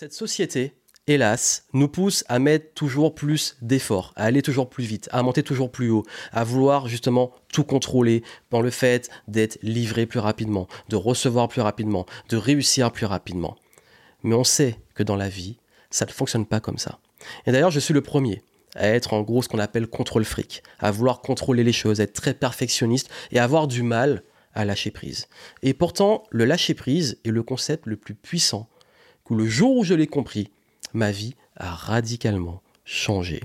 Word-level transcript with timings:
Cette 0.00 0.14
société, 0.14 0.72
hélas, 1.06 1.66
nous 1.74 1.86
pousse 1.86 2.24
à 2.26 2.38
mettre 2.38 2.72
toujours 2.72 3.14
plus 3.14 3.58
d'efforts, 3.60 4.14
à 4.16 4.24
aller 4.24 4.40
toujours 4.40 4.70
plus 4.70 4.84
vite, 4.84 5.10
à 5.12 5.22
monter 5.22 5.42
toujours 5.42 5.70
plus 5.70 5.90
haut, 5.90 6.06
à 6.32 6.42
vouloir 6.42 6.88
justement 6.88 7.32
tout 7.52 7.64
contrôler 7.64 8.22
dans 8.50 8.62
le 8.62 8.70
fait 8.70 9.10
d'être 9.28 9.58
livré 9.62 10.06
plus 10.06 10.18
rapidement, 10.18 10.68
de 10.88 10.96
recevoir 10.96 11.48
plus 11.48 11.60
rapidement, 11.60 12.06
de 12.30 12.38
réussir 12.38 12.92
plus 12.92 13.04
rapidement. 13.04 13.58
Mais 14.22 14.34
on 14.34 14.42
sait 14.42 14.78
que 14.94 15.02
dans 15.02 15.16
la 15.16 15.28
vie, 15.28 15.58
ça 15.90 16.06
ne 16.06 16.12
fonctionne 16.12 16.46
pas 16.46 16.60
comme 16.60 16.78
ça. 16.78 16.98
Et 17.44 17.52
d'ailleurs, 17.52 17.70
je 17.70 17.80
suis 17.80 17.92
le 17.92 18.00
premier 18.00 18.42
à 18.76 18.88
être 18.88 19.12
en 19.12 19.20
gros 19.20 19.42
ce 19.42 19.50
qu'on 19.50 19.58
appelle 19.58 19.86
contrôle 19.86 20.24
fric, 20.24 20.62
à 20.78 20.90
vouloir 20.92 21.20
contrôler 21.20 21.62
les 21.62 21.74
choses, 21.74 22.00
être 22.00 22.14
très 22.14 22.32
perfectionniste 22.32 23.10
et 23.32 23.38
avoir 23.38 23.68
du 23.68 23.82
mal 23.82 24.22
à 24.54 24.64
lâcher 24.64 24.92
prise. 24.92 25.28
Et 25.62 25.74
pourtant, 25.74 26.22
le 26.30 26.46
lâcher 26.46 26.72
prise 26.72 27.18
est 27.26 27.30
le 27.30 27.42
concept 27.42 27.84
le 27.84 27.98
plus 27.98 28.14
puissant 28.14 28.66
le 29.30 29.46
jour 29.46 29.76
où 29.76 29.84
je 29.84 29.94
l'ai 29.94 30.06
compris, 30.06 30.50
ma 30.92 31.10
vie 31.10 31.34
a 31.56 31.74
radicalement 31.74 32.62
changé. 32.84 33.40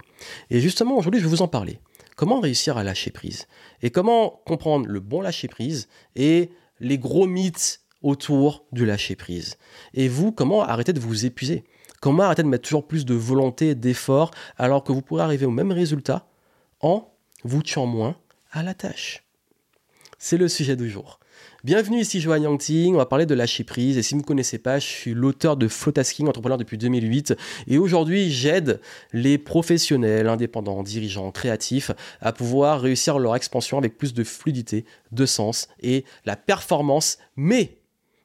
Et 0.49 0.59
justement, 0.59 0.98
aujourd'hui, 0.98 1.20
je 1.20 1.25
vais 1.25 1.31
vous 1.31 1.41
en 1.41 1.48
parler. 1.48 1.80
Comment 2.16 2.39
réussir 2.39 2.77
à 2.77 2.84
lâcher 2.84 3.11
prise? 3.11 3.48
Et 3.81 3.91
comment 3.91 4.41
comprendre 4.45 4.88
le 4.88 4.99
bon 4.99 5.21
lâcher 5.21 5.48
prise 5.48 5.88
et 6.16 6.49
les 6.80 6.98
gros 6.98 7.27
mythes 7.27 7.81
autour 8.02 8.66
du 8.71 8.85
lâcher 8.85 9.16
prise? 9.16 9.58
Et 9.94 10.08
vous, 10.08 10.31
comment 10.31 10.63
arrêter 10.63 10.94
de 10.94 10.99
vous 10.99 11.25
épuiser? 11.25 11.66
Comment 12.02 12.23
arrêter 12.23 12.44
de 12.44 12.47
mettre 12.47 12.63
toujours 12.63 12.88
plus 12.88 13.05
de 13.05 13.13
volonté, 13.13 13.75
d'effort, 13.75 14.31
alors 14.58 14.83
que 14.83 14.91
vous 14.91 15.02
pourrez 15.02 15.23
arriver 15.23 15.45
au 15.45 15.52
même 15.52 15.72
résultat 15.72 16.27
en 16.80 17.11
vous 17.44 17.63
tuant 17.63 17.86
moins 17.86 18.17
à 18.52 18.63
la 18.63 18.73
tâche? 18.73 19.23
C'est 20.17 20.38
le 20.38 20.47
sujet 20.47 20.75
du 20.75 20.89
jour. 20.89 21.20
Bienvenue 21.65 21.99
ici 21.99 22.21
Joanne 22.21 22.43
Yangting, 22.43 22.93
on 22.93 22.99
va 22.99 23.07
parler 23.07 23.25
de 23.25 23.33
lâcher 23.33 23.63
prise. 23.63 23.97
Et 23.97 24.03
si 24.03 24.13
vous 24.13 24.21
ne 24.21 24.25
connaissez 24.25 24.59
pas, 24.59 24.77
je 24.77 24.85
suis 24.85 25.15
l'auteur 25.15 25.57
de 25.57 25.67
Flowtasking, 25.67 26.27
entrepreneur 26.27 26.59
depuis 26.59 26.77
2008 26.77 27.33
et 27.65 27.79
aujourd'hui 27.79 28.29
j'aide 28.29 28.79
les 29.13 29.39
professionnels, 29.39 30.27
indépendants, 30.27 30.83
dirigeants, 30.83 31.31
créatifs 31.31 31.89
à 32.22 32.33
pouvoir 32.33 32.81
réussir 32.81 33.17
leur 33.17 33.35
expansion 33.35 33.80
avec 33.80 33.97
plus 33.97 34.13
de 34.13 34.23
fluidité, 34.23 34.85
de 35.11 35.25
sens 35.25 35.67
et 35.81 36.05
la 36.25 36.35
performance 36.35 37.17
mais 37.35 37.79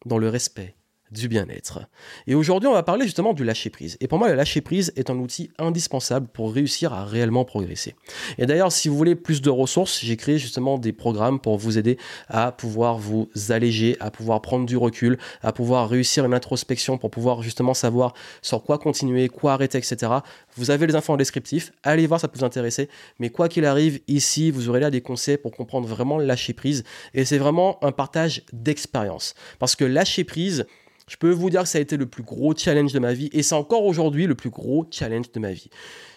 dans 0.05 0.19
le 0.19 0.29
respect 0.29 0.75
du 1.11 1.29
bien-être. 1.29 1.81
Et 2.27 2.35
aujourd'hui, 2.35 2.69
on 2.69 2.73
va 2.73 2.83
parler 2.83 3.05
justement 3.05 3.33
du 3.33 3.45
lâcher-prise. 3.45 3.97
Et 4.01 4.09
pour 4.09 4.19
moi, 4.19 4.29
le 4.29 4.35
lâcher-prise 4.35 4.93
est 4.97 5.11
un 5.11 5.19
outil 5.19 5.51
indispensable 5.59 6.29
pour 6.29 6.53
réussir 6.53 6.93
à 6.93 7.05
réellement 7.05 7.45
progresser. 7.45 7.95
Et 8.39 8.47
d'ailleurs, 8.47 8.73
si 8.73 8.89
vous 8.89 8.97
voulez 8.97 9.17
plus 9.17 9.43
de 9.43 9.51
ressources, 9.51 10.01
j'ai 10.03 10.17
créé 10.17 10.39
justement 10.39 10.79
des 10.79 10.93
programmes 10.93 11.41
pour 11.41 11.59
vous 11.59 11.79
aider 11.79 11.99
à 12.29 12.53
pouvoir 12.53 12.99
vous 12.99 13.29
alléger, 13.49 13.97
à 14.01 14.11
pouvoir 14.11 14.41
prendre 14.43 14.67
du 14.67 14.77
recul, 14.77 15.19
à 15.43 15.53
pouvoir 15.53 15.89
réussir 15.89 16.25
une 16.25 16.35
introspection 16.35 16.99
pour 16.99 17.11
pouvoir 17.11 17.43
justement 17.43 17.75
savoir 17.75 18.15
sur 18.43 18.63
quoi 18.63 18.79
continuer, 18.79 19.29
quoi 19.29 19.55
arrêter, 19.55 19.79
etc. 19.79 20.13
Vous 20.57 20.71
avez 20.71 20.87
les 20.87 20.95
infos 20.95 21.13
en 21.13 21.17
descriptif, 21.17 21.73
allez 21.83 22.07
voir, 22.07 22.21
ça 22.21 22.29
peut 22.29 22.39
vous 22.39 22.45
intéresser. 22.45 22.89
Mais 23.19 23.31
quoi 23.31 23.49
qu'il 23.49 23.65
arrive, 23.65 24.01
ici, 24.09 24.51
vous 24.51 24.69
aurez 24.69 24.81
là 24.81 24.91
des 24.91 25.01
conseils 25.01 25.37
pour 25.37 25.53
comprendre 25.53 25.89
vraiment 25.89 26.19
le 26.19 26.25
lâcher-prise. 26.25 26.85
Et 27.15 27.25
c'est 27.25 27.39
vraiment 27.39 27.83
un 27.85 27.93
partage 27.93 28.43
d'expérience. 28.53 29.35
Parce 29.59 29.77
que 29.77 29.85
lâcher-prise, 29.85 30.67
je 31.11 31.17
peux 31.17 31.33
vous 31.33 31.51
dire 31.51 31.63
que 31.63 31.69
ça 31.69 31.79
a 31.79 31.81
été 31.81 31.97
le 31.97 32.07
plus 32.07 32.23
gros 32.23 32.55
challenge 32.57 32.93
de 32.93 33.01
ma 33.01 33.13
vie 33.13 33.31
et 33.33 33.43
c'est 33.43 33.57
encore 33.57 33.85
aujourd'hui 33.85 34.29
le 34.29 34.37
plus 34.37 34.49
gros 34.49 34.87
challenge 34.93 35.33
de 35.33 35.41
ma 35.41 35.51
vie. 35.51 35.69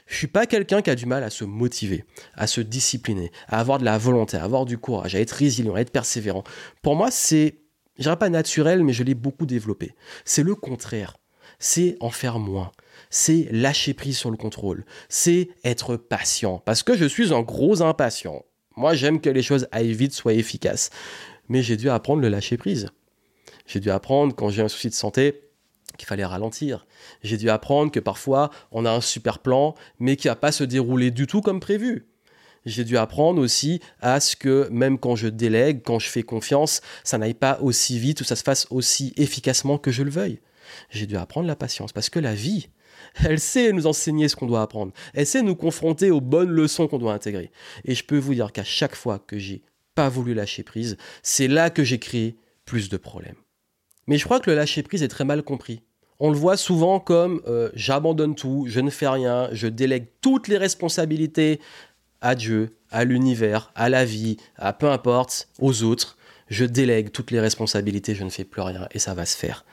Je 0.05 0.15
suis 0.15 0.27
pas 0.27 0.45
quelqu'un 0.45 0.83
qui 0.83 0.91
a 0.91 0.95
du 0.95 1.07
mal 1.07 1.23
à 1.23 1.31
se 1.31 1.43
motiver, 1.43 2.05
à 2.35 2.45
se 2.45 2.61
discipliner, 2.61 3.31
à 3.47 3.59
avoir 3.59 3.79
de 3.79 3.85
la 3.85 3.97
volonté, 3.97 4.37
à 4.37 4.43
avoir 4.43 4.65
du 4.65 4.77
courage, 4.77 5.15
à 5.15 5.19
être 5.19 5.31
résilient, 5.31 5.73
à 5.73 5.79
être 5.79 5.89
persévérant. 5.89 6.43
Pour 6.83 6.95
moi, 6.95 7.09
c'est, 7.09 7.55
je 7.97 8.03
dirais 8.03 8.19
pas 8.19 8.29
naturel, 8.29 8.83
mais 8.83 8.93
je 8.93 9.01
l'ai 9.01 9.15
beaucoup 9.15 9.47
développé. 9.47 9.95
C'est 10.25 10.43
le 10.43 10.53
contraire. 10.53 11.17
C'est 11.57 11.97
en 11.99 12.11
faire 12.11 12.37
moins. 12.37 12.71
C'est 13.09 13.47
lâcher 13.49 13.95
prise 13.95 14.19
sur 14.19 14.29
le 14.29 14.37
contrôle. 14.37 14.85
C'est 15.09 15.49
être 15.63 15.97
patient. 15.97 16.61
Parce 16.65 16.83
que 16.83 16.95
je 16.95 17.05
suis 17.05 17.33
un 17.33 17.41
gros 17.41 17.81
impatient. 17.81 18.45
Moi, 18.77 18.93
j'aime 18.93 19.21
que 19.21 19.29
les 19.31 19.41
choses 19.41 19.67
aillent 19.71 19.93
vite, 19.93 20.13
soient 20.13 20.33
efficaces. 20.33 20.91
Mais 21.49 21.63
j'ai 21.63 21.77
dû 21.77 21.89
apprendre 21.89 22.21
le 22.21 22.29
lâcher 22.29 22.57
prise. 22.57 22.89
J'ai 23.65 23.79
dû 23.79 23.89
apprendre 23.89 24.35
quand 24.35 24.49
j'ai 24.49 24.61
un 24.61 24.67
souci 24.67 24.89
de 24.89 24.93
santé 24.93 25.41
qu'il 25.97 26.07
fallait 26.07 26.25
ralentir. 26.25 26.85
J'ai 27.21 27.37
dû 27.37 27.49
apprendre 27.49 27.91
que 27.91 27.99
parfois 27.99 28.49
on 28.71 28.85
a 28.85 28.91
un 28.91 29.01
super 29.01 29.39
plan 29.39 29.75
mais 29.99 30.15
qui 30.15 30.27
va 30.27 30.35
pas 30.35 30.51
se 30.51 30.63
dérouler 30.63 31.11
du 31.11 31.27
tout 31.27 31.41
comme 31.41 31.59
prévu. 31.59 32.07
J'ai 32.65 32.85
dû 32.85 32.97
apprendre 32.97 33.41
aussi 33.41 33.81
à 33.99 34.19
ce 34.19 34.35
que 34.35 34.69
même 34.69 34.97
quand 34.97 35.15
je 35.15 35.27
délègue, 35.27 35.81
quand 35.83 35.99
je 35.99 36.09
fais 36.09 36.23
confiance, 36.23 36.81
ça 37.03 37.17
n'aille 37.17 37.33
pas 37.33 37.59
aussi 37.61 37.99
vite 37.99 38.21
ou 38.21 38.23
ça 38.23 38.35
se 38.35 38.43
fasse 38.43 38.67
aussi 38.69 39.13
efficacement 39.17 39.77
que 39.77 39.91
je 39.91 40.03
le 40.03 40.11
veuille. 40.11 40.39
J'ai 40.89 41.05
dû 41.05 41.17
apprendre 41.17 41.47
la 41.47 41.57
patience 41.57 41.91
parce 41.91 42.09
que 42.09 42.19
la 42.19 42.33
vie, 42.33 42.69
elle 43.23 43.39
sait 43.39 43.73
nous 43.73 43.85
enseigner 43.85 44.29
ce 44.29 44.37
qu'on 44.37 44.47
doit 44.47 44.61
apprendre. 44.61 44.93
Elle 45.13 45.27
sait 45.27 45.41
nous 45.41 45.55
confronter 45.55 46.09
aux 46.09 46.21
bonnes 46.21 46.51
leçons 46.51 46.87
qu'on 46.87 46.99
doit 46.99 47.13
intégrer. 47.13 47.51
Et 47.83 47.95
je 47.95 48.05
peux 48.05 48.17
vous 48.17 48.33
dire 48.33 48.53
qu'à 48.53 48.63
chaque 48.63 48.95
fois 48.95 49.19
que 49.19 49.37
j'ai 49.37 49.61
pas 49.93 50.07
voulu 50.07 50.33
lâcher 50.33 50.63
prise, 50.63 50.97
c'est 51.21 51.49
là 51.49 51.69
que 51.69 51.83
j'ai 51.83 51.99
créé 51.99 52.37
plus 52.65 52.87
de 52.87 52.97
problèmes. 52.97 53.35
Mais 54.07 54.17
je 54.17 54.25
crois 54.25 54.39
que 54.39 54.49
le 54.49 54.55
lâcher-prise 54.55 55.03
est 55.03 55.07
très 55.07 55.25
mal 55.25 55.43
compris. 55.43 55.81
On 56.19 56.29
le 56.29 56.37
voit 56.37 56.57
souvent 56.57 56.99
comme 56.99 57.41
euh, 57.47 57.69
j'abandonne 57.73 58.35
tout, 58.35 58.65
je 58.67 58.79
ne 58.79 58.89
fais 58.89 59.07
rien, 59.07 59.49
je 59.51 59.67
délègue 59.67 60.07
toutes 60.21 60.47
les 60.47 60.57
responsabilités 60.57 61.59
à 62.21 62.35
Dieu, 62.35 62.75
à 62.91 63.03
l'univers, 63.03 63.71
à 63.75 63.89
la 63.89 64.05
vie, 64.05 64.37
à 64.57 64.73
peu 64.73 64.89
importe, 64.89 65.49
aux 65.59 65.83
autres. 65.83 66.17
Je 66.47 66.65
délègue 66.65 67.11
toutes 67.11 67.31
les 67.31 67.39
responsabilités, 67.39 68.15
je 68.15 68.23
ne 68.23 68.29
fais 68.29 68.43
plus 68.43 68.61
rien 68.61 68.87
et 68.91 68.99
ça 68.99 69.13
va 69.13 69.25
se 69.25 69.35
faire. 69.35 69.65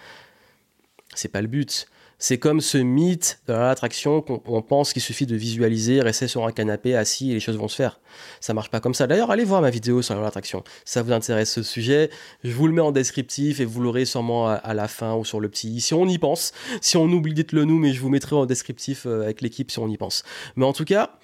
C'est 1.14 1.28
pas 1.28 1.42
le 1.42 1.48
but. 1.48 1.86
C'est 2.22 2.38
comme 2.38 2.60
ce 2.60 2.76
mythe 2.76 3.41
de 3.48 3.54
l'attraction 3.54 4.20
qu'on 4.20 4.60
pense 4.60 4.92
qu'il 4.92 5.00
suffit 5.00 5.25
de 5.25 5.34
visualiser, 5.34 6.03
rester 6.03 6.28
sur 6.28 6.47
un 6.47 6.53
canapé 6.53 6.94
assis 6.94 7.31
et 7.31 7.34
les 7.34 7.41
choses 7.41 7.56
vont 7.56 7.66
se 7.66 7.76
faire. 7.76 7.98
Ça 8.41 8.53
marche 8.53 8.69
pas 8.69 8.78
comme 8.78 8.92
ça. 8.92 9.06
D'ailleurs, 9.06 9.31
allez 9.31 9.44
voir 9.44 9.62
ma 9.62 9.70
vidéo 9.70 10.03
sur 10.03 10.20
l'attraction. 10.20 10.62
Si 10.84 10.92
ça 10.92 11.03
vous 11.03 11.12
intéresse 11.12 11.50
ce 11.50 11.62
sujet, 11.62 12.10
je 12.44 12.53
vous 12.53 12.66
le 12.66 12.75
mets 12.75 12.82
en 12.82 12.92
descriptif 12.92 13.58
et 13.60 13.64
vous 13.64 13.81
l'aurez 13.81 14.04
sûrement 14.04 14.48
à, 14.50 14.75
la 14.75 14.86
fin 14.86 15.14
ou 15.14 15.25
sur 15.25 15.41
le 15.41 15.48
petit. 15.48 15.81
Si 15.81 15.94
on 15.94 16.06
y 16.06 16.19
pense, 16.19 16.53
si 16.82 16.98
on 16.98 17.06
oublie, 17.06 17.32
dites-le 17.32 17.64
nous, 17.64 17.78
mais 17.78 17.94
je 17.94 18.00
vous 18.00 18.10
mettrai 18.10 18.37
en 18.37 18.44
descriptif 18.44 19.06
euh, 19.06 19.22
avec 19.22 19.41
l'équipe 19.41 19.70
si 19.70 19.78
on 19.78 19.88
y 19.88 19.97
pense. 19.97 20.22
Mais 20.56 20.66
en 20.66 20.75
tout 20.75 20.84
cas, 20.84 21.19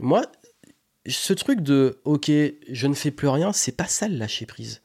moi, 0.00 0.26
ce 1.06 1.32
truc 1.32 1.60
de 1.60 2.00
OK, 2.04 2.28
je 2.28 2.86
ne 2.88 2.94
fais 2.94 3.12
plus 3.12 3.28
rien, 3.28 3.52
c'est 3.52 3.76
pas 3.76 3.86
ça 3.86 4.08
le 4.08 4.16
lâcher 4.16 4.46
prise. 4.46 4.82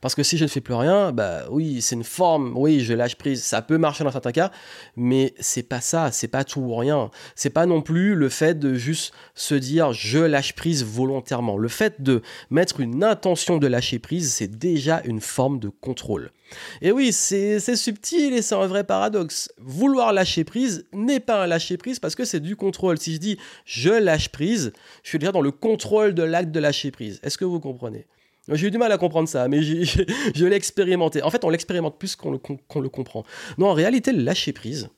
Parce 0.00 0.14
que 0.14 0.22
si 0.22 0.36
je 0.36 0.44
ne 0.44 0.48
fais 0.48 0.60
plus 0.60 0.74
rien, 0.74 1.12
bah 1.12 1.44
oui, 1.50 1.80
c'est 1.82 1.94
une 1.94 2.04
forme, 2.04 2.52
oui, 2.56 2.80
je 2.80 2.94
lâche 2.94 3.16
prise, 3.16 3.42
ça 3.42 3.62
peut 3.62 3.78
marcher 3.78 4.04
dans 4.04 4.10
certains 4.10 4.32
cas, 4.32 4.50
mais 4.96 5.34
c'est 5.38 5.62
pas 5.62 5.80
ça, 5.80 6.10
c'est 6.12 6.28
pas 6.28 6.44
tout 6.44 6.60
ou 6.60 6.74
rien. 6.76 7.10
C'est 7.34 7.50
pas 7.50 7.66
non 7.66 7.82
plus 7.82 8.14
le 8.14 8.28
fait 8.28 8.58
de 8.58 8.74
juste 8.74 9.12
se 9.34 9.54
dire 9.54 9.92
je 9.92 10.18
lâche 10.18 10.54
prise 10.54 10.84
volontairement. 10.84 11.56
Le 11.56 11.68
fait 11.68 12.02
de 12.02 12.22
mettre 12.50 12.80
une 12.80 13.04
intention 13.04 13.58
de 13.58 13.66
lâcher 13.66 13.98
prise, 13.98 14.32
c'est 14.32 14.58
déjà 14.58 15.02
une 15.04 15.20
forme 15.20 15.58
de 15.58 15.68
contrôle. 15.68 16.32
Et 16.80 16.92
oui, 16.92 17.12
c'est 17.12 17.58
subtil 17.76 18.32
et 18.32 18.42
c'est 18.42 18.54
un 18.54 18.66
vrai 18.66 18.84
paradoxe. 18.84 19.50
Vouloir 19.58 20.12
lâcher 20.12 20.44
prise 20.44 20.86
n'est 20.92 21.20
pas 21.20 21.42
un 21.42 21.46
lâcher 21.46 21.76
prise 21.76 21.98
parce 21.98 22.14
que 22.14 22.24
c'est 22.24 22.40
du 22.40 22.56
contrôle. 22.56 22.98
Si 22.98 23.14
je 23.14 23.18
dis 23.18 23.38
je 23.64 23.90
lâche 23.90 24.28
prise, 24.28 24.72
je 25.02 25.08
suis 25.08 25.18
déjà 25.18 25.32
dans 25.32 25.40
le 25.40 25.50
contrôle 25.50 26.14
de 26.14 26.22
l'acte 26.22 26.52
de 26.52 26.60
lâcher 26.60 26.90
prise. 26.90 27.20
Est-ce 27.22 27.38
que 27.38 27.44
vous 27.44 27.60
comprenez? 27.60 28.06
J'ai 28.52 28.68
eu 28.68 28.70
du 28.70 28.78
mal 28.78 28.92
à 28.92 28.98
comprendre 28.98 29.28
ça, 29.28 29.48
mais 29.48 29.62
je 29.62 30.44
l'ai 30.44 30.56
expérimenté. 30.56 31.22
En 31.22 31.30
fait, 31.30 31.44
on 31.44 31.50
l'expérimente 31.50 31.98
plus 31.98 32.16
qu'on 32.16 32.30
le, 32.30 32.40
le, 32.80 32.88
comprend. 32.88 33.24
Non, 33.58 33.68
en 33.68 33.74
réalité, 33.74 34.12
le 34.12 34.22
lâcher 34.22 34.52
prise, 34.52 34.88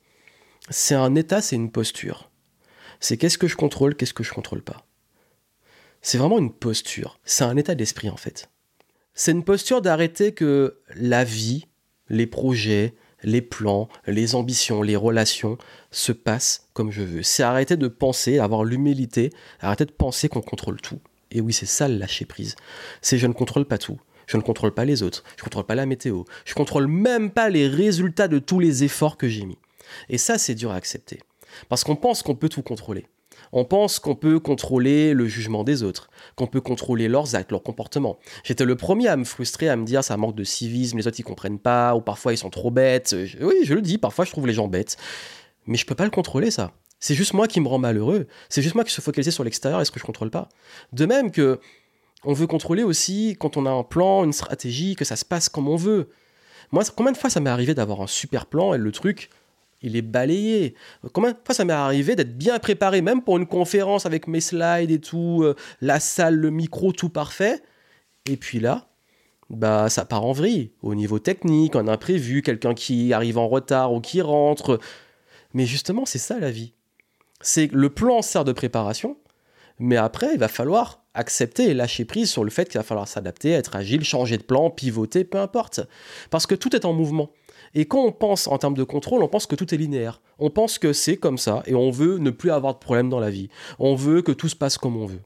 c'est 0.69 0.95
un 0.95 1.15
état, 1.15 1.41
c'est 1.41 1.55
une 1.55 1.71
posture. 1.71 2.29
C'est 2.99 3.17
qu'est-ce 3.17 3.37
que 3.37 3.47
je 3.47 3.55
contrôle, 3.55 3.95
qu'est-ce 3.95 4.13
que 4.13 4.23
je 4.23 4.33
contrôle 4.33 4.61
pas. 4.61 4.85
C'est 6.01 6.17
vraiment 6.17 6.39
une 6.39 6.53
posture. 6.53 7.19
C'est 7.23 7.43
un 7.43 7.57
état 7.57 7.75
d'esprit, 7.75 8.09
en 8.09 8.17
fait. 8.17 8.49
C'est 9.13 9.31
une 9.31 9.43
posture 9.43 9.81
d'arrêter 9.81 10.33
que 10.33 10.79
la 10.95 11.23
vie, 11.23 11.65
les 12.09 12.27
projets, 12.27 12.93
les 13.23 13.41
plans, 13.41 13.89
les 14.07 14.35
ambitions, 14.35 14.81
les 14.81 14.95
relations 14.95 15.57
se 15.91 16.11
passent 16.11 16.69
comme 16.73 16.91
je 16.91 17.01
veux. 17.01 17.23
C'est 17.23 17.43
arrêter 17.43 17.75
de 17.75 17.87
penser, 17.87 18.39
avoir 18.39 18.63
l'humilité, 18.63 19.31
arrêter 19.59 19.85
de 19.85 19.91
penser 19.91 20.29
qu'on 20.29 20.41
contrôle 20.41 20.79
tout. 20.79 20.99
Et 21.31 21.41
oui, 21.41 21.53
c'est 21.53 21.65
ça 21.65 21.87
le 21.87 21.97
lâcher 21.97 22.25
prise. 22.25 22.55
C'est 23.01 23.17
je 23.17 23.27
ne 23.27 23.33
contrôle 23.33 23.65
pas 23.65 23.77
tout. 23.77 23.99
Je 24.27 24.37
ne 24.37 24.41
contrôle 24.41 24.73
pas 24.73 24.85
les 24.85 25.03
autres. 25.03 25.23
Je 25.37 25.41
ne 25.41 25.45
contrôle 25.45 25.65
pas 25.65 25.75
la 25.75 25.85
météo. 25.85 26.23
Je 26.45 26.51
ne 26.51 26.55
contrôle 26.55 26.87
même 26.87 27.31
pas 27.31 27.49
les 27.49 27.67
résultats 27.67 28.27
de 28.27 28.39
tous 28.39 28.59
les 28.59 28.83
efforts 28.83 29.17
que 29.17 29.27
j'ai 29.27 29.45
mis. 29.45 29.57
Et 30.07 30.17
ça, 30.17 30.37
c'est 30.37 30.55
dur 30.55 30.71
à 30.71 30.75
accepter. 30.75 31.19
Parce 31.67 31.83
qu'on 31.83 31.95
pense 31.95 32.21
qu'on 32.21 32.35
peut 32.35 32.49
tout 32.49 32.61
contrôler. 32.61 33.07
On 33.51 33.65
pense 33.65 33.97
qu'on 33.97 34.15
peut 34.15 34.39
contrôler 34.39 35.13
le 35.13 35.27
jugement 35.27 35.63
des 35.63 35.81
autres, 35.81 36.09
qu'on 36.35 36.45
peut 36.45 36.61
contrôler 36.61 37.07
leurs 37.07 37.35
actes, 37.35 37.51
leurs 37.51 37.63
comportements. 37.63 38.19
J'étais 38.43 38.65
le 38.65 38.75
premier 38.75 39.07
à 39.07 39.17
me 39.17 39.23
frustrer, 39.23 39.69
à 39.69 39.75
me 39.75 39.85
dire 39.85 40.03
ça 40.03 40.17
manque 40.17 40.35
de 40.35 40.43
civisme, 40.43 40.97
les 40.97 41.07
autres 41.07 41.19
ils 41.19 41.23
comprennent 41.23 41.57
pas, 41.57 41.95
ou 41.95 42.01
parfois 42.01 42.33
ils 42.33 42.37
sont 42.37 42.51
trop 42.51 42.69
bêtes. 42.69 43.15
Oui, 43.41 43.55
je 43.63 43.73
le 43.73 43.81
dis, 43.81 43.97
parfois 43.97 44.25
je 44.25 44.31
trouve 44.31 44.45
les 44.45 44.53
gens 44.53 44.67
bêtes. 44.67 44.97
Mais 45.65 45.77
je 45.77 45.85
peux 45.85 45.95
pas 45.95 46.03
le 46.03 46.11
contrôler 46.11 46.51
ça. 46.51 46.73
C'est 46.99 47.15
juste 47.15 47.33
moi 47.33 47.47
qui 47.47 47.61
me 47.61 47.67
rend 47.67 47.77
malheureux. 47.77 48.27
C'est 48.49 48.61
juste 48.61 48.75
moi 48.75 48.83
qui 48.83 48.91
se 48.91 49.01
focaliser 49.01 49.31
sur 49.31 49.43
l'extérieur 49.43 49.79
et 49.81 49.85
ce 49.85 49.91
que 49.91 49.99
je 49.99 50.05
contrôle 50.05 50.29
pas. 50.29 50.49
De 50.93 51.05
même 51.05 51.31
que 51.31 51.59
on 52.25 52.33
veut 52.33 52.47
contrôler 52.47 52.83
aussi 52.83 53.37
quand 53.39 53.55
on 53.55 53.65
a 53.65 53.71
un 53.71 53.83
plan, 53.83 54.25
une 54.25 54.33
stratégie, 54.33 54.95
que 54.95 55.05
ça 55.05 55.15
se 55.15 55.23
passe 55.23 55.47
comme 55.47 55.69
on 55.69 55.77
veut. 55.77 56.09
Moi, 56.71 56.83
combien 56.95 57.13
de 57.13 57.17
fois 57.17 57.29
ça 57.29 57.39
m'est 57.39 57.49
arrivé 57.49 57.73
d'avoir 57.73 58.01
un 58.01 58.07
super 58.07 58.45
plan 58.45 58.73
et 58.73 58.77
le 58.77 58.91
truc 58.91 59.29
il 59.81 59.95
est 59.95 60.01
balayé? 60.01 60.75
Combien 61.13 61.31
de 61.31 61.37
fois 61.43 61.55
ça 61.55 61.63
m'est 61.63 61.71
arrivé 61.73 62.15
d'être 62.17 62.37
bien 62.37 62.59
préparé, 62.59 63.01
même 63.01 63.21
pour 63.21 63.37
une 63.37 63.47
conférence 63.47 64.05
avec 64.05 64.27
mes 64.27 64.41
slides 64.41 64.91
et 64.91 64.99
tout, 64.99 65.41
euh, 65.43 65.55
la 65.81 66.01
salle, 66.01 66.35
le 66.35 66.49
micro, 66.49 66.91
tout 66.91 67.09
parfait? 67.09 67.63
Et 68.25 68.35
puis 68.35 68.59
là, 68.59 68.89
bah 69.49 69.89
ça 69.89 70.05
part 70.05 70.25
en 70.25 70.33
vrille. 70.33 70.71
Au 70.81 70.95
niveau 70.95 71.19
technique, 71.19 71.75
un 71.77 71.87
imprévu, 71.87 72.41
quelqu'un 72.41 72.73
qui 72.73 73.13
arrive 73.13 73.37
en 73.37 73.47
retard 73.47 73.93
ou 73.93 74.01
qui 74.01 74.21
rentre. 74.21 74.79
Mais 75.53 75.65
justement, 75.65 76.05
c'est 76.05 76.19
ça 76.19 76.39
la 76.39 76.51
vie. 76.51 76.73
C'est 77.41 77.71
le 77.71 77.89
plan 77.89 78.21
sert 78.21 78.43
de 78.43 78.51
préparation, 78.51 79.17
mais 79.79 79.95
après, 79.95 80.33
il 80.33 80.39
va 80.39 80.49
falloir 80.49 81.03
accepter 81.13 81.69
et 81.69 81.73
lâcher 81.73 82.05
prise 82.05 82.29
sur 82.29 82.43
le 82.43 82.49
fait 82.49 82.67
qu'il 82.69 82.79
va 82.79 82.83
falloir 82.83 83.07
s'adapter, 83.07 83.51
être 83.51 83.75
agile, 83.75 84.03
changer 84.03 84.37
de 84.37 84.43
plan, 84.43 84.69
pivoter, 84.69 85.23
peu 85.23 85.37
importe. 85.37 85.81
Parce 86.29 86.45
que 86.45 86.55
tout 86.55 86.75
est 86.75 86.85
en 86.85 86.93
mouvement. 86.93 87.31
Et 87.75 87.85
quand 87.85 88.03
on 88.03 88.11
pense 88.11 88.47
en 88.47 88.57
termes 88.57 88.75
de 88.75 88.83
contrôle, 88.83 89.23
on 89.23 89.27
pense 89.27 89.45
que 89.45 89.55
tout 89.55 89.73
est 89.73 89.77
linéaire. 89.77 90.21
On 90.37 90.49
pense 90.49 90.79
que 90.79 90.91
c'est 90.91 91.17
comme 91.17 91.37
ça 91.37 91.63
et 91.65 91.75
on 91.75 91.91
veut 91.91 92.17
ne 92.17 92.31
plus 92.31 92.51
avoir 92.51 92.73
de 92.73 92.79
problème 92.79 93.09
dans 93.09 93.19
la 93.19 93.29
vie. 93.29 93.49
On 93.77 93.95
veut 93.95 94.21
que 94.21 94.31
tout 94.31 94.49
se 94.49 94.55
passe 94.55 94.77
comme 94.77 94.97
on 94.97 95.05
veut. 95.05 95.21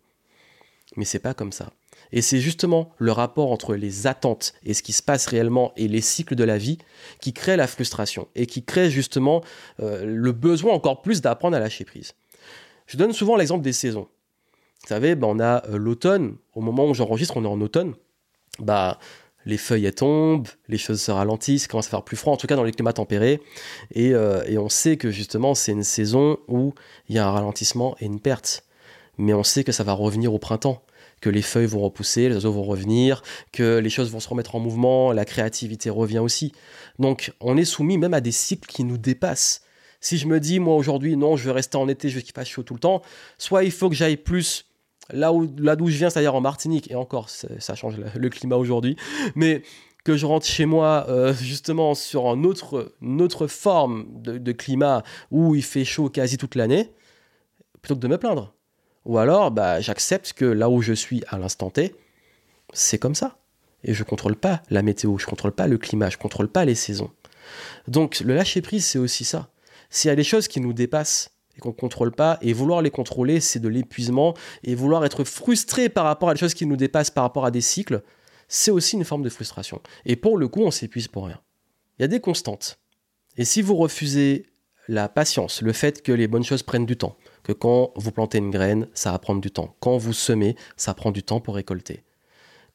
Mais 0.95 1.05
c'est 1.05 1.19
pas 1.19 1.33
comme 1.33 1.51
ça. 1.51 1.71
Et 2.13 2.21
c'est 2.21 2.39
justement 2.39 2.91
le 2.99 3.11
rapport 3.11 3.51
entre 3.51 3.75
les 3.75 4.07
attentes 4.07 4.53
et 4.63 4.73
ce 4.73 4.83
qui 4.83 4.93
se 4.93 5.03
passe 5.03 5.25
réellement 5.25 5.73
et 5.75 5.89
les 5.89 5.99
cycles 5.99 6.35
de 6.35 6.43
la 6.45 6.57
vie 6.57 6.77
qui 7.19 7.33
crée 7.33 7.57
la 7.57 7.67
frustration 7.67 8.29
et 8.35 8.45
qui 8.45 8.63
crée 8.63 8.89
justement 8.89 9.43
euh, 9.81 10.05
le 10.05 10.31
besoin 10.31 10.73
encore 10.73 11.01
plus 11.01 11.21
d'apprendre 11.21 11.57
à 11.57 11.59
lâcher 11.59 11.83
prise. 11.83 12.13
Je 12.87 12.97
donne 12.97 13.13
souvent 13.13 13.35
l'exemple 13.35 13.63
des 13.63 13.73
saisons. 13.73 14.07
Vous 14.83 14.89
savez, 14.89 15.15
bah, 15.15 15.27
on 15.29 15.39
a 15.39 15.65
euh, 15.69 15.77
l'automne, 15.77 16.35
au 16.53 16.61
moment 16.61 16.87
où 16.87 16.93
j'enregistre, 16.93 17.35
on 17.35 17.43
est 17.43 17.47
en 17.47 17.59
automne. 17.61 17.95
Bah, 18.59 18.99
les 19.45 19.57
feuilles 19.57 19.91
tombent, 19.91 20.47
les 20.67 20.77
choses 20.77 21.01
se 21.01 21.11
ralentissent, 21.11 21.67
commence 21.67 21.87
à 21.87 21.89
faire 21.89 22.03
plus 22.03 22.17
froid, 22.17 22.33
en 22.33 22.37
tout 22.37 22.47
cas 22.47 22.55
dans 22.55 22.63
les 22.63 22.71
climats 22.71 22.93
tempérés. 22.93 23.41
Euh, 23.97 24.43
et, 24.45 24.57
on 24.57 24.69
sait 24.69 24.97
que 24.97 25.09
justement, 25.09 25.55
c'est 25.55 25.71
une 25.71 25.83
saison 25.83 26.37
où 26.47 26.73
il 27.09 27.15
y 27.15 27.19
a 27.19 27.27
un 27.27 27.31
ralentissement 27.31 27.95
et 27.99 28.05
une 28.05 28.19
perte. 28.19 28.65
Mais 29.17 29.33
on 29.33 29.43
sait 29.43 29.63
que 29.63 29.71
ça 29.71 29.83
va 29.83 29.93
revenir 29.93 30.33
au 30.33 30.39
printemps, 30.39 30.81
que 31.23 31.29
les 31.29 31.41
feuilles 31.41 31.67
vont 31.67 31.79
repousser, 31.79 32.27
les 32.27 32.35
oiseaux 32.35 32.51
vont 32.51 32.63
revenir, 32.63 33.23
que 33.53 33.77
les 33.77 33.89
choses 33.89 34.11
vont 34.11 34.19
se 34.19 34.27
remettre 34.27 34.55
en 34.55 34.59
mouvement, 34.59 35.13
la 35.13 35.23
créativité 35.23 35.89
revient 35.89 36.19
aussi. 36.19 36.51
Donc 36.99 37.31
on 37.39 37.55
est 37.55 37.63
soumis 37.63 37.97
même 37.97 38.13
à 38.13 38.19
des 38.19 38.33
cycles 38.33 38.67
qui 38.67 38.83
nous 38.83 38.97
dépassent. 38.97 39.61
Si 40.01 40.17
je 40.17 40.27
me 40.27 40.41
dis, 40.41 40.59
moi 40.59 40.75
aujourd'hui, 40.75 41.15
non, 41.15 41.37
je 41.37 41.45
veux 41.45 41.51
rester 41.51 41.77
en 41.77 41.87
été, 41.87 42.09
je 42.09 42.15
veux 42.15 42.21
qu'il 42.21 42.33
fasse 42.33 42.49
chaud 42.49 42.63
tout 42.63 42.73
le 42.73 42.81
temps, 42.81 43.01
soit 43.37 43.63
il 43.63 43.71
faut 43.71 43.87
que 43.87 43.95
j'aille 43.95 44.17
plus 44.17 44.65
là 45.11 45.31
où 45.31 45.49
là 45.57 45.77
d'où 45.77 45.87
je 45.87 45.97
viens, 45.97 46.09
c'est-à-dire 46.09 46.35
en 46.35 46.41
Martinique, 46.41 46.91
et 46.91 46.95
encore, 46.95 47.29
ça 47.29 47.75
change 47.75 47.95
le, 47.97 48.29
climat 48.29 48.57
aujourd'hui, 48.57 48.97
mais 49.35 49.61
que 50.03 50.17
je 50.17 50.25
rentre 50.25 50.45
chez 50.45 50.65
moi 50.65 51.05
euh, 51.07 51.33
justement 51.33 51.95
sur 51.95 52.25
une 52.33 52.45
autre, 52.45 52.93
autre 53.01 53.47
forme 53.47 54.07
de, 54.21 54.51
climat 54.51 55.03
où 55.31 55.55
il 55.55 55.63
fait 55.63 55.85
chaud 55.85 56.09
quasi 56.09 56.37
toute 56.37 56.55
l'année, 56.55 56.91
plutôt 57.81 57.95
que 57.95 58.01
de 58.01 58.09
me 58.09 58.17
plaindre. 58.17 58.53
Ou 59.05 59.17
alors, 59.17 59.51
bah, 59.51 59.81
j'accepte 59.81 60.33
que 60.33 60.45
là 60.45 60.69
où 60.69 60.81
je 60.81 60.93
suis 60.93 61.23
à 61.27 61.37
l'instant 61.37 61.69
T, 61.69 61.95
c'est 62.73 62.97
comme 62.97 63.15
ça. 63.15 63.37
Et 63.83 63.93
je 63.93 64.03
ne 64.03 64.07
contrôle 64.07 64.35
pas 64.35 64.61
la 64.69 64.81
météo, 64.81 65.17
je 65.17 65.25
ne 65.25 65.29
contrôle 65.29 65.51
pas 65.51 65.67
le 65.67 65.77
climat, 65.77 66.09
je 66.09 66.17
ne 66.17 66.21
contrôle 66.21 66.47
pas 66.47 66.63
les 66.63 66.75
saisons. 66.75 67.11
Donc 67.87 68.21
le 68.21 68.33
lâcher 68.33 68.61
prise, 68.61 68.85
c'est 68.85 68.99
aussi 68.99 69.25
ça. 69.25 69.49
S'il 69.89 70.07
y 70.07 70.11
a 70.11 70.15
des 70.15 70.23
choses 70.23 70.47
qui 70.47 70.61
nous 70.61 70.73
dépassent, 70.73 71.33
et 71.57 71.59
qu'on 71.59 71.69
ne 71.69 71.73
contrôle 71.73 72.11
pas. 72.11 72.37
Et 72.41 72.53
vouloir 72.53 72.81
les 72.81 72.91
contrôler, 72.91 73.39
c'est 73.39 73.59
de 73.59 73.67
l'épuisement. 73.67 74.33
Et 74.63 74.75
vouloir 74.75 75.05
être 75.05 75.23
frustré 75.23 75.89
par 75.89 76.05
rapport 76.05 76.29
à 76.29 76.33
des 76.33 76.39
choses 76.39 76.53
qui 76.53 76.65
nous 76.65 76.75
dépassent, 76.75 77.11
par 77.11 77.23
rapport 77.23 77.45
à 77.45 77.51
des 77.51 77.61
cycles, 77.61 78.01
c'est 78.47 78.71
aussi 78.71 78.95
une 78.95 79.05
forme 79.05 79.23
de 79.23 79.29
frustration. 79.29 79.81
Et 80.05 80.15
pour 80.15 80.37
le 80.37 80.47
coup, 80.47 80.61
on 80.61 80.71
s'épuise 80.71 81.07
pour 81.07 81.25
rien. 81.25 81.39
Il 81.97 82.03
y 82.03 82.05
a 82.05 82.07
des 82.07 82.19
constantes. 82.19 82.79
Et 83.37 83.45
si 83.45 83.61
vous 83.61 83.75
refusez 83.75 84.45
la 84.87 85.07
patience, 85.09 85.61
le 85.61 85.73
fait 85.73 86.01
que 86.01 86.11
les 86.11 86.27
bonnes 86.27 86.43
choses 86.43 86.63
prennent 86.63 86.85
du 86.85 86.97
temps, 86.97 87.17
que 87.43 87.51
quand 87.51 87.91
vous 87.95 88.11
plantez 88.11 88.37
une 88.37 88.51
graine, 88.51 88.87
ça 88.93 89.11
va 89.11 89.19
prendre 89.19 89.41
du 89.41 89.51
temps. 89.51 89.75
Quand 89.79 89.97
vous 89.97 90.13
semez, 90.13 90.55
ça 90.77 90.93
prend 90.93 91.11
du 91.11 91.23
temps 91.23 91.39
pour 91.39 91.55
récolter. 91.55 92.03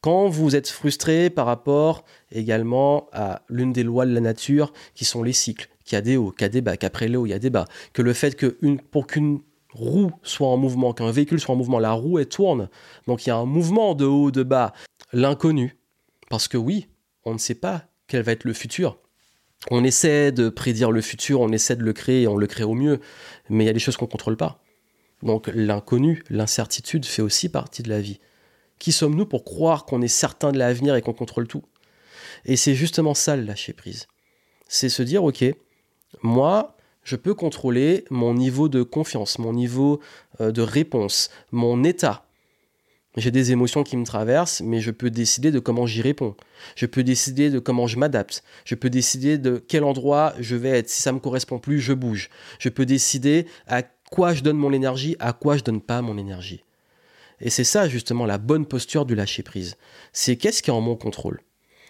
Quand 0.01 0.29
vous 0.29 0.55
êtes 0.55 0.69
frustré 0.69 1.29
par 1.29 1.45
rapport 1.45 2.05
également 2.31 3.09
à 3.11 3.41
l'une 3.49 3.73
des 3.73 3.83
lois 3.83 4.05
de 4.05 4.13
la 4.13 4.21
nature 4.21 4.71
qui 4.95 5.03
sont 5.03 5.23
les 5.23 5.33
cycles, 5.33 5.69
qu'il 5.83 5.95
y 5.95 5.99
a 5.99 6.01
des 6.01 6.15
hauts, 6.15 6.31
qu'il 6.31 6.43
y 6.43 6.45
a 6.45 6.49
des 6.49 6.61
bas, 6.61 6.77
qu'après 6.77 7.09
les 7.09 7.17
hauts, 7.17 7.25
il 7.25 7.31
y 7.31 7.33
a 7.33 7.39
des 7.39 7.49
bas, 7.49 7.65
que 7.91 8.01
le 8.01 8.13
fait 8.13 8.35
que 8.35 8.57
pour 8.91 9.07
qu'une 9.07 9.41
roue 9.73 10.11
soit 10.23 10.47
en 10.47 10.55
mouvement, 10.55 10.93
qu'un 10.93 11.11
véhicule 11.11 11.39
soit 11.39 11.53
en 11.53 11.57
mouvement, 11.57 11.79
la 11.79 11.91
roue 11.91 12.17
elle 12.19 12.29
tourne, 12.29 12.69
donc 13.07 13.25
il 13.25 13.29
y 13.29 13.31
a 13.31 13.35
un 13.35 13.45
mouvement 13.45 13.93
de 13.93 14.05
haut, 14.05 14.31
de 14.31 14.43
bas, 14.43 14.73
l'inconnu. 15.11 15.77
Parce 16.29 16.47
que 16.47 16.57
oui, 16.57 16.87
on 17.25 17.33
ne 17.33 17.37
sait 17.37 17.55
pas 17.55 17.83
quel 18.07 18.23
va 18.23 18.31
être 18.31 18.45
le 18.45 18.53
futur. 18.53 18.99
On 19.69 19.83
essaie 19.83 20.31
de 20.31 20.49
prédire 20.49 20.91
le 20.91 21.01
futur, 21.01 21.41
on 21.41 21.49
essaie 21.49 21.75
de 21.75 21.83
le 21.83 21.93
créer, 21.93 22.27
on 22.27 22.37
le 22.37 22.47
crée 22.47 22.63
au 22.63 22.73
mieux, 22.73 22.99
mais 23.49 23.65
il 23.65 23.67
y 23.67 23.69
a 23.69 23.73
des 23.73 23.79
choses 23.79 23.97
qu'on 23.97 24.05
ne 24.05 24.11
contrôle 24.11 24.37
pas. 24.37 24.63
Donc 25.21 25.49
l'inconnu, 25.53 26.23
l'incertitude 26.29 27.05
fait 27.05 27.21
aussi 27.21 27.49
partie 27.49 27.83
de 27.83 27.89
la 27.89 27.99
vie. 27.99 28.19
Qui 28.79 28.93
sommes-nous 28.93 29.25
pour 29.25 29.43
croire 29.43 29.85
qu'on 29.85 30.01
est 30.01 30.07
certain 30.07 30.53
de 30.53 30.57
l'avenir 30.57 30.95
et 30.95 31.01
qu'on 31.01 31.13
contrôle 31.13 31.47
tout? 31.47 31.63
Et 32.45 32.55
c'est 32.55 32.73
justement 32.73 33.13
ça 33.13 33.35
le 33.35 33.43
lâcher 33.43 33.73
prise. 33.73 34.07
C'est 34.69 34.87
se 34.87 35.03
dire, 35.03 35.23
ok, 35.23 35.43
moi, 36.21 36.77
je 37.03 37.17
peux 37.17 37.33
contrôler 37.33 38.05
mon 38.09 38.33
niveau 38.33 38.69
de 38.69 38.83
confiance, 38.83 39.39
mon 39.39 39.53
niveau 39.53 39.99
euh, 40.39 40.51
de 40.51 40.61
réponse, 40.61 41.29
mon 41.51 41.83
état. 41.83 42.28
J'ai 43.17 43.31
des 43.31 43.51
émotions 43.51 43.83
qui 43.83 43.97
me 43.97 44.05
traversent, 44.05 44.61
mais 44.61 44.81
je 44.81 44.91
peux 44.91 45.09
décider 45.09 45.51
de 45.51 45.59
comment 45.59 45.87
j'y 45.87 46.01
réponds. 46.01 46.35
Je 46.75 46.85
peux 46.85 47.03
décider 47.03 47.49
de 47.49 47.57
comment 47.57 47.87
je 47.87 47.97
m'adapte. 47.97 48.43
Je 48.65 48.75
peux 48.75 48.89
décider 48.89 49.39
de 49.39 49.63
quel 49.67 49.83
endroit 49.83 50.33
je 50.39 50.55
vais 50.55 50.69
être. 50.69 50.89
Si 50.89 51.01
ça 51.01 51.11
me 51.11 51.19
correspond 51.19 51.57
plus, 51.57 51.79
je 51.79 51.93
bouge. 51.93 52.29
Je 52.59 52.69
peux 52.69 52.85
décider 52.85 53.47
à 53.67 53.81
quoi 53.81 54.33
je 54.33 54.43
donne 54.43 54.57
mon 54.57 54.71
énergie, 54.71 55.15
à 55.19 55.33
quoi 55.33 55.57
je 55.57 55.63
donne 55.63 55.81
pas 55.81 56.01
mon 56.01 56.17
énergie. 56.17 56.63
Et 57.41 57.49
c'est 57.49 57.63
ça 57.63 57.87
justement 57.87 58.25
la 58.25 58.37
bonne 58.37 58.65
posture 58.65 59.05
du 59.05 59.15
lâcher 59.15 59.43
prise. 59.43 59.77
C'est 60.13 60.35
qu'est-ce 60.35 60.61
qui 60.61 60.69
est 60.69 60.73
en 60.73 60.81
mon 60.81 60.95
contrôle? 60.95 61.41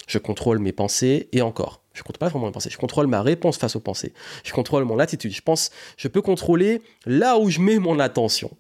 Je 0.08 0.20
contrôle 0.20 0.60
mes 0.60 0.72
pensées 0.72 1.28
et 1.34 1.42
encore. 1.42 1.84
Je 1.94 2.02
contrôle 2.02 2.20
pas 2.20 2.30
vraiment 2.30 2.46
mes 2.48 2.52
pensées. 2.52 2.70
Je 2.70 2.78
contrôle 2.78 3.08
ma 3.08 3.22
réponse 3.22 3.58
face 3.58 3.76
aux 3.76 3.80
pensées. 3.82 4.14
Je 4.44 4.54
contrôle 4.54 4.86
mon 4.86 5.00
attitude. 5.00 5.34
Je 5.34 5.42
pense, 5.42 5.70
je 5.98 6.08
peux 6.08 6.22
contrôler 6.22 6.82
là 7.06 7.38
où 7.38 7.50
je 7.50 7.60
mets 7.60 7.78
mon 7.78 8.00
attention, 8.00 8.56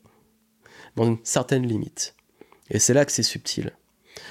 dans 0.95 1.05
une 1.05 1.17
certaine 1.23 1.65
limite. 1.65 2.15
Et 2.69 2.79
c'est 2.79 2.93
là 2.93 3.05
que 3.05 3.11
c'est 3.11 3.23
subtil. 3.23 3.71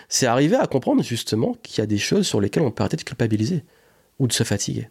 C'est 0.08 0.26
arriver 0.26 0.56
à 0.56 0.66
comprendre 0.66 1.02
justement 1.02 1.56
qu'il 1.62 1.78
y 1.78 1.82
a 1.82 1.86
des 1.86 1.98
choses 1.98 2.26
sur 2.26 2.40
lesquelles 2.40 2.62
on 2.62 2.70
peut 2.70 2.82
arrêter 2.82 2.96
de 2.96 3.02
culpabiliser 3.02 3.64
ou 4.18 4.26
de 4.26 4.32
se 4.32 4.44
fatiguer. 4.44 4.88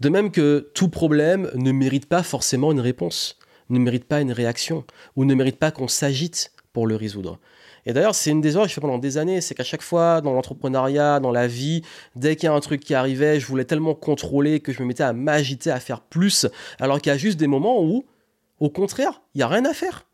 De 0.00 0.08
même 0.08 0.30
que 0.30 0.70
tout 0.74 0.88
problème 0.88 1.50
ne 1.54 1.72
mérite 1.72 2.06
pas 2.06 2.22
forcément 2.22 2.72
une 2.72 2.80
réponse, 2.80 3.38
ne 3.70 3.78
mérite 3.78 4.04
pas 4.04 4.20
une 4.20 4.32
réaction, 4.32 4.84
ou 5.16 5.24
ne 5.24 5.34
mérite 5.34 5.58
pas 5.58 5.70
qu'on 5.70 5.88
s'agite 5.88 6.52
pour 6.72 6.86
le 6.86 6.96
résoudre. 6.96 7.38
Et 7.84 7.92
d'ailleurs, 7.92 8.14
c'est 8.14 8.30
une 8.30 8.40
des 8.40 8.52
erreurs 8.52 8.64
que 8.64 8.68
je 8.70 8.74
fais 8.74 8.80
pendant 8.80 8.98
des 8.98 9.18
années, 9.18 9.40
c'est 9.40 9.54
qu'à 9.54 9.64
chaque 9.64 9.82
fois, 9.82 10.20
dans 10.20 10.32
l'entrepreneuriat, 10.32 11.20
dans 11.20 11.32
la 11.32 11.48
vie, 11.48 11.82
dès 12.14 12.36
qu'il 12.36 12.46
y 12.46 12.48
a 12.48 12.52
un 12.52 12.60
truc 12.60 12.80
qui 12.80 12.94
arrivait, 12.94 13.40
je 13.40 13.46
voulais 13.46 13.64
tellement 13.64 13.94
contrôler 13.94 14.60
que 14.60 14.72
je 14.72 14.80
me 14.80 14.86
mettais 14.86 15.02
à 15.02 15.12
m'agiter, 15.12 15.70
à 15.70 15.80
faire 15.80 16.00
plus, 16.00 16.46
alors 16.78 17.00
qu'il 17.00 17.10
y 17.10 17.14
a 17.14 17.18
juste 17.18 17.38
des 17.38 17.48
moments 17.48 17.82
où, 17.82 18.04
au 18.60 18.70
contraire, 18.70 19.22
il 19.34 19.38
n'y 19.38 19.42
a 19.42 19.48
rien 19.48 19.64
à 19.64 19.74
faire. 19.74 20.06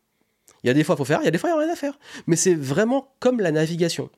Il 0.63 0.67
y 0.67 0.69
a 0.69 0.73
des 0.73 0.83
fois, 0.83 0.95
il 0.95 0.97
faut 0.97 1.05
faire, 1.05 1.21
il 1.21 1.25
y 1.25 1.27
a 1.27 1.31
des 1.31 1.37
fois, 1.37 1.49
il 1.49 1.53
n'y 1.53 1.59
a 1.59 1.63
rien 1.63 1.73
à 1.73 1.75
faire. 1.75 1.97
Mais 2.27 2.35
c'est 2.35 2.55
vraiment 2.55 3.13
comme 3.19 3.39
la 3.39 3.51
navigation. 3.51 4.09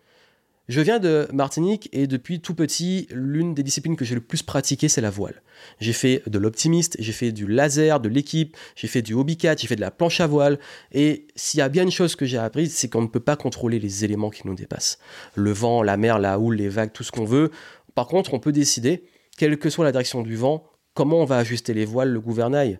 Je 0.71 0.79
viens 0.79 0.99
de 0.99 1.27
Martinique 1.33 1.89
et 1.91 2.07
depuis 2.07 2.39
tout 2.39 2.53
petit, 2.53 3.07
l'une 3.11 3.53
des 3.53 3.63
disciplines 3.63 3.97
que 3.97 4.05
j'ai 4.05 4.15
le 4.15 4.21
plus 4.21 4.41
pratiquées, 4.41 4.87
c'est 4.87 5.01
la 5.01 5.09
voile. 5.09 5.41
J'ai 5.79 5.91
fait 5.91 6.23
de 6.27 6.39
l'optimiste, 6.39 6.95
j'ai 6.99 7.11
fait 7.11 7.31
du 7.33 7.45
laser, 7.45 7.99
de 7.99 8.07
l'équipe, 8.07 8.55
j'ai 8.75 8.87
fait 8.87 9.01
du 9.01 9.13
hobbycat, 9.13 9.57
j'ai 9.57 9.67
fait 9.67 9.75
de 9.75 9.81
la 9.81 9.91
planche 9.91 10.21
à 10.21 10.27
voile. 10.27 10.59
Et 10.93 11.27
s'il 11.35 11.57
y 11.57 11.61
a 11.61 11.67
bien 11.67 11.83
une 11.83 11.91
chose 11.91 12.15
que 12.15 12.25
j'ai 12.25 12.37
apprise, 12.37 12.73
c'est 12.73 12.87
qu'on 12.87 13.01
ne 13.01 13.07
peut 13.07 13.19
pas 13.19 13.35
contrôler 13.35 13.79
les 13.79 14.05
éléments 14.05 14.29
qui 14.29 14.47
nous 14.47 14.55
dépassent. 14.55 14.97
Le 15.35 15.51
vent, 15.51 15.83
la 15.83 15.97
mer, 15.97 16.19
la 16.19 16.39
houle, 16.39 16.55
les 16.55 16.69
vagues, 16.69 16.93
tout 16.93 17.03
ce 17.03 17.11
qu'on 17.11 17.25
veut. 17.25 17.51
Par 17.93 18.07
contre, 18.07 18.33
on 18.33 18.39
peut 18.39 18.53
décider, 18.53 19.03
quelle 19.37 19.57
que 19.57 19.69
soit 19.69 19.83
la 19.83 19.91
direction 19.91 20.21
du 20.21 20.37
vent, 20.37 20.63
comment 20.93 21.19
on 21.19 21.25
va 21.25 21.37
ajuster 21.37 21.73
les 21.73 21.85
voiles, 21.85 22.11
le 22.11 22.21
gouvernail. 22.21 22.79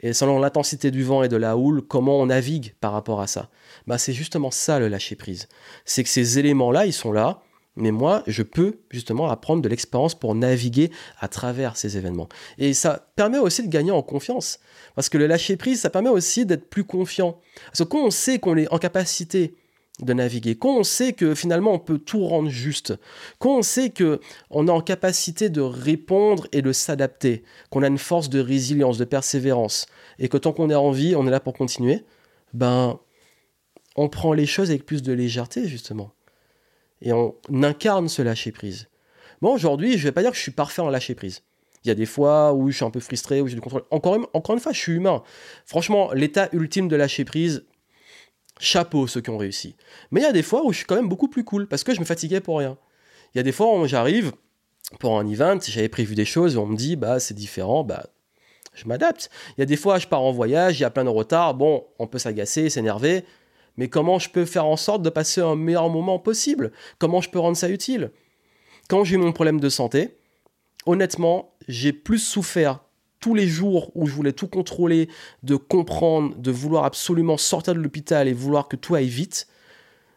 Et 0.00 0.12
selon 0.12 0.38
l'intensité 0.38 0.90
du 0.90 1.04
vent 1.04 1.22
et 1.22 1.28
de 1.28 1.36
la 1.36 1.56
houle, 1.56 1.82
comment 1.82 2.18
on 2.18 2.26
navigue 2.26 2.74
par 2.80 2.92
rapport 2.92 3.20
à 3.20 3.26
ça? 3.26 3.50
Bah, 3.86 3.98
C'est 3.98 4.12
justement 4.12 4.50
ça 4.50 4.78
le 4.78 4.88
lâcher 4.88 5.16
prise. 5.16 5.48
C'est 5.84 6.02
que 6.02 6.08
ces 6.08 6.38
éléments-là, 6.38 6.86
ils 6.86 6.92
sont 6.92 7.12
là, 7.12 7.42
mais 7.76 7.90
moi, 7.90 8.22
je 8.26 8.42
peux 8.42 8.80
justement 8.90 9.30
apprendre 9.30 9.62
de 9.62 9.68
l'expérience 9.68 10.14
pour 10.14 10.34
naviguer 10.34 10.90
à 11.20 11.28
travers 11.28 11.76
ces 11.76 11.96
événements. 11.96 12.28
Et 12.58 12.74
ça 12.74 13.10
permet 13.16 13.38
aussi 13.38 13.62
de 13.62 13.68
gagner 13.68 13.92
en 13.92 14.02
confiance. 14.02 14.60
Parce 14.94 15.08
que 15.08 15.18
le 15.18 15.26
lâcher 15.26 15.56
prise, 15.56 15.80
ça 15.80 15.90
permet 15.90 16.10
aussi 16.10 16.44
d'être 16.44 16.68
plus 16.68 16.84
confiant. 16.84 17.40
Parce 17.66 17.78
que 17.78 17.84
quand 17.84 18.04
on 18.04 18.10
sait 18.10 18.38
qu'on 18.38 18.56
est 18.56 18.70
en 18.72 18.78
capacité 18.78 19.54
de 20.00 20.12
naviguer, 20.12 20.56
quand 20.56 20.78
on 20.78 20.84
sait 20.84 21.12
que 21.12 21.34
finalement 21.34 21.72
on 21.72 21.78
peut 21.78 21.98
tout 21.98 22.26
rendre 22.26 22.48
juste, 22.48 22.94
quand 23.38 23.58
on 23.58 23.62
sait 23.62 23.90
que 23.90 24.20
on 24.50 24.66
est 24.66 24.70
en 24.70 24.80
capacité 24.80 25.50
de 25.50 25.60
répondre 25.60 26.48
et 26.52 26.62
de 26.62 26.72
s'adapter, 26.72 27.44
qu'on 27.70 27.82
a 27.82 27.88
une 27.88 27.98
force 27.98 28.30
de 28.30 28.40
résilience, 28.40 28.98
de 28.98 29.04
persévérance, 29.04 29.86
et 30.18 30.28
que 30.28 30.38
tant 30.38 30.52
qu'on 30.52 30.70
est 30.70 30.74
en 30.74 30.90
vie, 30.90 31.14
on 31.14 31.26
est 31.26 31.30
là 31.30 31.40
pour 31.40 31.52
continuer, 31.54 32.04
ben 32.54 32.98
on 33.96 34.08
prend 34.08 34.32
les 34.32 34.46
choses 34.46 34.70
avec 34.70 34.86
plus 34.86 35.02
de 35.02 35.12
légèreté 35.12 35.68
justement, 35.68 36.12
et 37.02 37.12
on 37.12 37.34
incarne 37.52 38.08
ce 38.08 38.22
lâcher 38.22 38.50
prise. 38.50 38.88
Bon, 39.42 39.52
aujourd'hui, 39.54 39.98
je 39.98 40.04
vais 40.04 40.12
pas 40.12 40.22
dire 40.22 40.30
que 40.30 40.36
je 40.36 40.42
suis 40.42 40.52
parfait 40.52 40.82
en 40.82 40.88
lâcher 40.88 41.14
prise. 41.14 41.42
Il 41.84 41.88
y 41.88 41.90
a 41.90 41.94
des 41.94 42.06
fois 42.06 42.52
où 42.52 42.70
je 42.70 42.76
suis 42.76 42.84
un 42.84 42.90
peu 42.90 43.00
frustré, 43.00 43.40
où 43.40 43.48
j'ai 43.48 43.56
du 43.56 43.60
contrôle. 43.60 43.82
Encore 43.90 44.14
une, 44.14 44.26
encore 44.34 44.54
une 44.54 44.60
fois, 44.60 44.72
je 44.72 44.78
suis 44.78 44.92
humain. 44.92 45.22
Franchement, 45.66 46.12
l'état 46.12 46.48
ultime 46.52 46.86
de 46.86 46.94
lâcher 46.94 47.24
prise, 47.24 47.64
chapeau 48.58 49.06
ceux 49.06 49.20
qui 49.20 49.30
ont 49.30 49.38
réussi. 49.38 49.76
Mais 50.10 50.20
il 50.20 50.24
y 50.24 50.26
a 50.26 50.32
des 50.32 50.42
fois 50.42 50.64
où 50.64 50.72
je 50.72 50.78
suis 50.78 50.86
quand 50.86 50.96
même 50.96 51.08
beaucoup 51.08 51.28
plus 51.28 51.44
cool 51.44 51.66
parce 51.66 51.84
que 51.84 51.94
je 51.94 52.00
me 52.00 52.04
fatiguais 52.04 52.40
pour 52.40 52.58
rien. 52.58 52.76
Il 53.34 53.38
y 53.38 53.40
a 53.40 53.44
des 53.44 53.52
fois 53.52 53.78
où 53.78 53.86
j'arrive 53.86 54.32
pour 54.98 55.18
un 55.18 55.26
event, 55.26 55.58
j'avais 55.60 55.88
prévu 55.88 56.14
des 56.14 56.24
choses 56.24 56.54
et 56.54 56.58
on 56.58 56.66
me 56.66 56.76
dit 56.76 56.96
bah 56.96 57.18
c'est 57.18 57.34
différent, 57.34 57.84
bah 57.84 58.06
je 58.74 58.86
m'adapte. 58.86 59.30
Il 59.56 59.60
y 59.60 59.62
a 59.62 59.66
des 59.66 59.76
fois 59.76 59.98
je 59.98 60.06
pars 60.06 60.22
en 60.22 60.32
voyage, 60.32 60.78
il 60.78 60.82
y 60.82 60.84
a 60.84 60.90
plein 60.90 61.04
de 61.04 61.08
retard, 61.08 61.54
bon, 61.54 61.86
on 61.98 62.06
peut 62.06 62.18
s'agacer, 62.18 62.70
s'énerver, 62.70 63.24
mais 63.76 63.88
comment 63.88 64.18
je 64.18 64.28
peux 64.28 64.44
faire 64.44 64.66
en 64.66 64.76
sorte 64.76 65.02
de 65.02 65.10
passer 65.10 65.40
un 65.40 65.56
meilleur 65.56 65.88
moment 65.88 66.18
possible? 66.18 66.72
Comment 66.98 67.20
je 67.20 67.30
peux 67.30 67.38
rendre 67.38 67.56
ça 67.56 67.68
utile? 67.68 68.10
Quand 68.88 69.04
j'ai 69.04 69.14
eu 69.14 69.18
mon 69.18 69.32
problème 69.32 69.60
de 69.60 69.68
santé, 69.68 70.18
honnêtement, 70.86 71.54
j'ai 71.68 71.92
plus 71.92 72.18
souffert 72.18 72.80
tous 73.22 73.34
les 73.34 73.46
jours 73.46 73.90
où 73.94 74.06
je 74.06 74.12
voulais 74.12 74.32
tout 74.32 74.48
contrôler, 74.48 75.08
de 75.44 75.56
comprendre, 75.56 76.36
de 76.36 76.50
vouloir 76.50 76.84
absolument 76.84 77.38
sortir 77.38 77.72
de 77.72 77.78
l'hôpital 77.78 78.28
et 78.28 78.34
vouloir 78.34 78.68
que 78.68 78.76
tout 78.76 78.94
aille 78.94 79.06
vite, 79.06 79.46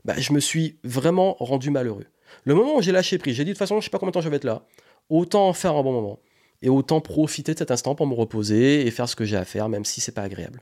bah, 0.04 0.16
je 0.18 0.34
me 0.34 0.42
suis 0.42 0.76
vraiment 0.84 1.38
rendu 1.40 1.70
malheureux. 1.70 2.06
Le 2.44 2.56
moment 2.56 2.76
où 2.76 2.82
j'ai 2.82 2.92
lâché 2.92 3.18
prise, 3.18 3.36
j'ai 3.36 3.46
dit 3.46 3.52
de 3.52 3.54
toute 3.54 3.60
façon, 3.60 3.80
je 3.80 3.86
sais 3.86 3.92
pas 3.92 4.00
combien 4.00 4.10
de 4.10 4.16
temps 4.16 4.22
je 4.22 4.30
vais 4.30 4.36
être 4.36 4.44
là, 4.44 4.64
autant 5.10 5.48
en 5.48 5.54
faire 5.54 5.76
un 5.76 5.84
bon 5.84 5.94
moment 5.94 6.20
et 6.64 6.70
autant 6.70 7.00
profiter 7.00 7.54
de 7.54 7.60
cet 7.60 7.70
instant 7.70 7.94
pour 7.94 8.08
me 8.08 8.16
reposer 8.16 8.88
et 8.88 8.92
faire 8.92 9.08
ce 9.08 9.16
que 9.16 9.24
j'ai 9.24 9.38
à 9.38 9.46
faire, 9.46 9.70
même 9.70 9.86
si 9.86 10.02
c'est 10.02 10.12
pas 10.12 10.24
agréable. 10.24 10.62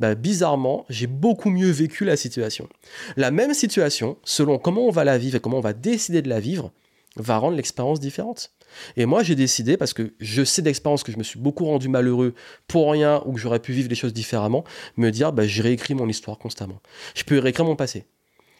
Bah, 0.00 0.14
bizarrement, 0.14 0.86
j'ai 0.88 1.06
beaucoup 1.06 1.50
mieux 1.50 1.70
vécu 1.70 2.06
la 2.06 2.16
situation. 2.16 2.66
La 3.16 3.30
même 3.30 3.52
situation, 3.52 4.16
selon 4.24 4.58
comment 4.58 4.86
on 4.86 4.90
va 4.90 5.04
la 5.04 5.18
vivre 5.18 5.36
et 5.36 5.40
comment 5.40 5.58
on 5.58 5.60
va 5.60 5.74
décider 5.74 6.22
de 6.22 6.30
la 6.30 6.40
vivre, 6.40 6.72
va 7.16 7.38
rendre 7.38 7.56
l'expérience 7.56 8.00
différente. 8.00 8.52
Et 8.96 9.06
moi, 9.06 9.22
j'ai 9.22 9.34
décidé, 9.34 9.76
parce 9.76 9.92
que 9.92 10.14
je 10.18 10.42
sais 10.42 10.62
d'expérience 10.62 11.02
que 11.02 11.12
je 11.12 11.18
me 11.18 11.22
suis 11.22 11.38
beaucoup 11.38 11.64
rendu 11.64 11.88
malheureux 11.88 12.34
pour 12.66 12.90
rien 12.90 13.22
ou 13.24 13.34
que 13.34 13.40
j'aurais 13.40 13.60
pu 13.60 13.72
vivre 13.72 13.88
les 13.88 13.94
choses 13.94 14.12
différemment, 14.12 14.64
me 14.96 15.10
dire, 15.10 15.32
bah, 15.32 15.46
je 15.46 15.62
réécris 15.62 15.94
mon 15.94 16.08
histoire 16.08 16.38
constamment. 16.38 16.80
Je 17.14 17.24
peux 17.24 17.38
réécrire 17.38 17.64
mon 17.64 17.76
passé. 17.76 18.04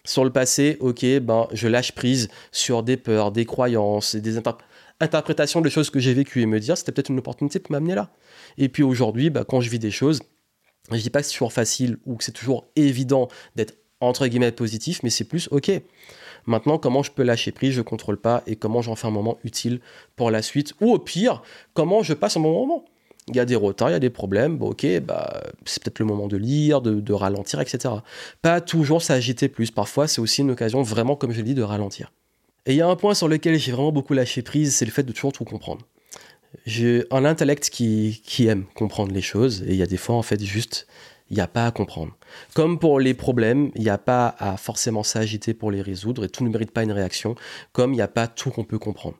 Sur 0.04 0.24
le 0.24 0.30
passé, 0.30 0.76
ok, 0.80 1.04
ben, 1.20 1.48
je 1.52 1.66
lâche 1.66 1.92
prise 1.92 2.28
sur 2.52 2.82
des 2.82 2.96
peurs, 2.96 3.32
des 3.32 3.46
croyances, 3.46 4.14
des 4.16 4.38
interprétations 5.00 5.62
de 5.62 5.68
choses 5.68 5.90
que 5.90 5.98
j'ai 5.98 6.14
vécues 6.14 6.42
et 6.42 6.46
me 6.46 6.60
dire, 6.60 6.76
c'était 6.76 6.92
peut-être 6.92 7.08
une 7.08 7.18
opportunité 7.18 7.58
pour 7.58 7.72
m'amener 7.72 7.94
là. 7.94 8.12
Et 8.58 8.68
puis 8.68 8.82
aujourd'hui, 8.82 9.30
ben, 9.30 9.44
quand 9.44 9.60
je 9.60 9.70
vis 9.70 9.78
des 9.78 9.90
choses, 9.90 10.20
je 10.92 10.98
dis 10.98 11.10
pas 11.10 11.20
que 11.20 11.26
c'est 11.26 11.32
toujours 11.32 11.52
facile 11.52 11.96
ou 12.04 12.16
que 12.16 12.24
c'est 12.24 12.32
toujours 12.32 12.66
évident 12.76 13.28
d'être 13.56 13.78
entre 14.00 14.26
guillemets 14.26 14.52
positif, 14.52 15.02
mais 15.02 15.10
c'est 15.10 15.24
plus 15.24 15.48
ok. 15.50 15.70
Maintenant, 16.46 16.78
comment 16.78 17.02
je 17.02 17.10
peux 17.10 17.22
lâcher 17.22 17.52
prise, 17.52 17.72
je 17.72 17.82
contrôle 17.82 18.16
pas, 18.18 18.42
et 18.46 18.56
comment 18.56 18.82
j'en 18.82 18.94
fais 18.94 19.06
un 19.06 19.12
moment 19.12 19.38
utile 19.44 19.80
pour 20.16 20.30
la 20.30 20.42
suite, 20.42 20.74
ou 20.80 20.92
au 20.92 20.98
pire, 20.98 21.42
comment 21.72 22.02
je 22.02 22.14
passe 22.14 22.36
un 22.36 22.40
bon 22.40 22.52
moment? 22.52 22.84
Il 23.28 23.36
y 23.36 23.40
a 23.40 23.46
des 23.46 23.56
retards, 23.56 23.88
il 23.88 23.92
y 23.92 23.96
a 23.96 24.00
des 24.00 24.10
problèmes, 24.10 24.58
bon, 24.58 24.70
ok, 24.70 24.86
bah, 25.00 25.42
c'est 25.64 25.82
peut-être 25.82 25.98
le 25.98 26.04
moment 26.04 26.26
de 26.26 26.36
lire, 26.36 26.82
de, 26.82 27.12
ralentir, 27.12 27.60
etc. 27.60 27.94
Pas 28.42 28.60
toujours 28.60 29.00
s'agiter 29.02 29.48
plus, 29.48 29.70
parfois 29.70 30.06
c'est 30.06 30.20
aussi 30.20 30.42
une 30.42 30.50
occasion 30.50 30.82
vraiment, 30.82 31.16
comme 31.16 31.32
je 31.32 31.38
l'ai 31.38 31.44
dit, 31.44 31.54
de 31.54 31.62
ralentir. 31.62 32.12
Et 32.66 32.72
il 32.72 32.76
y 32.76 32.82
a 32.82 32.88
un 32.88 32.96
point 32.96 33.14
sur 33.14 33.28
lequel 33.28 33.58
j'ai 33.58 33.72
vraiment 33.72 33.92
beaucoup 33.92 34.12
lâché 34.12 34.42
prise, 34.42 34.74
c'est 34.74 34.84
le 34.84 34.90
fait 34.90 35.02
de 35.02 35.12
toujours 35.12 35.32
tout 35.32 35.44
comprendre. 35.44 35.86
J'ai 36.66 37.04
un 37.10 37.24
intellect 37.24 37.70
qui, 37.70 38.22
qui 38.24 38.46
aime 38.46 38.64
comprendre 38.74 39.12
les 39.12 39.22
choses, 39.22 39.62
et 39.62 39.70
il 39.70 39.76
y 39.76 39.82
a 39.82 39.86
des 39.86 39.96
fois, 39.96 40.16
en 40.16 40.22
fait, 40.22 40.42
juste, 40.42 40.86
il 41.30 41.36
n'y 41.36 41.40
a 41.40 41.46
pas 41.46 41.66
à 41.66 41.70
comprendre. 41.70 42.16
Comme 42.54 42.78
pour 42.78 43.00
les 43.00 43.14
problèmes, 43.14 43.70
il 43.74 43.82
n'y 43.82 43.88
a 43.88 43.98
pas 43.98 44.34
à 44.38 44.56
forcément 44.56 45.02
s'agiter 45.02 45.54
pour 45.54 45.70
les 45.70 45.82
résoudre 45.82 46.24
et 46.24 46.28
tout 46.28 46.44
ne 46.44 46.50
mérite 46.50 46.70
pas 46.70 46.82
une 46.82 46.92
réaction, 46.92 47.34
comme 47.72 47.92
il 47.92 47.96
n'y 47.96 48.02
a 48.02 48.08
pas 48.08 48.26
tout 48.28 48.50
qu'on 48.50 48.64
peut 48.64 48.78
comprendre. 48.78 49.16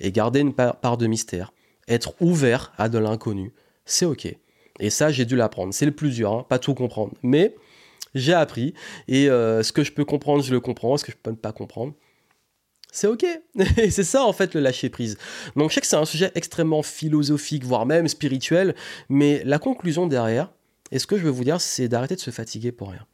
Et 0.00 0.12
garder 0.12 0.40
une 0.40 0.54
part 0.54 0.96
de 0.96 1.06
mystère, 1.06 1.52
être 1.88 2.14
ouvert 2.20 2.72
à 2.78 2.88
de 2.88 2.98
l'inconnu, 2.98 3.52
c'est 3.84 4.06
ok. 4.06 4.34
Et 4.80 4.90
ça, 4.90 5.10
j'ai 5.12 5.24
dû 5.24 5.36
l'apprendre. 5.36 5.72
C'est 5.72 5.86
le 5.86 5.92
plus 5.92 6.10
dur, 6.10 6.32
hein, 6.32 6.46
pas 6.48 6.58
tout 6.58 6.74
comprendre. 6.74 7.12
Mais 7.22 7.54
j'ai 8.14 8.32
appris. 8.32 8.74
Et 9.06 9.30
euh, 9.30 9.62
ce 9.62 9.72
que 9.72 9.84
je 9.84 9.92
peux 9.92 10.04
comprendre, 10.04 10.42
je 10.42 10.52
le 10.52 10.60
comprends. 10.60 10.96
Ce 10.96 11.04
que 11.04 11.12
je 11.12 11.16
peux 11.16 11.34
pas 11.34 11.52
comprendre, 11.52 11.94
c'est 12.90 13.06
ok. 13.06 13.24
Et 13.76 13.90
c'est 13.90 14.04
ça 14.04 14.24
en 14.24 14.32
fait 14.32 14.54
le 14.54 14.60
lâcher 14.60 14.88
prise. 14.88 15.18
Donc 15.56 15.70
je 15.70 15.74
sais 15.74 15.80
que 15.80 15.86
c'est 15.86 15.96
un 15.96 16.04
sujet 16.04 16.30
extrêmement 16.34 16.82
philosophique, 16.82 17.64
voire 17.64 17.86
même 17.86 18.08
spirituel, 18.08 18.74
mais 19.08 19.42
la 19.44 19.58
conclusion 19.58 20.06
derrière, 20.06 20.52
et 20.90 20.98
ce 20.98 21.06
que 21.06 21.16
je 21.16 21.24
veux 21.24 21.30
vous 21.30 21.44
dire, 21.44 21.60
c'est 21.60 21.88
d'arrêter 21.88 22.14
de 22.14 22.20
se 22.20 22.30
fatiguer 22.30 22.72
pour 22.72 22.90
rien. 22.90 23.06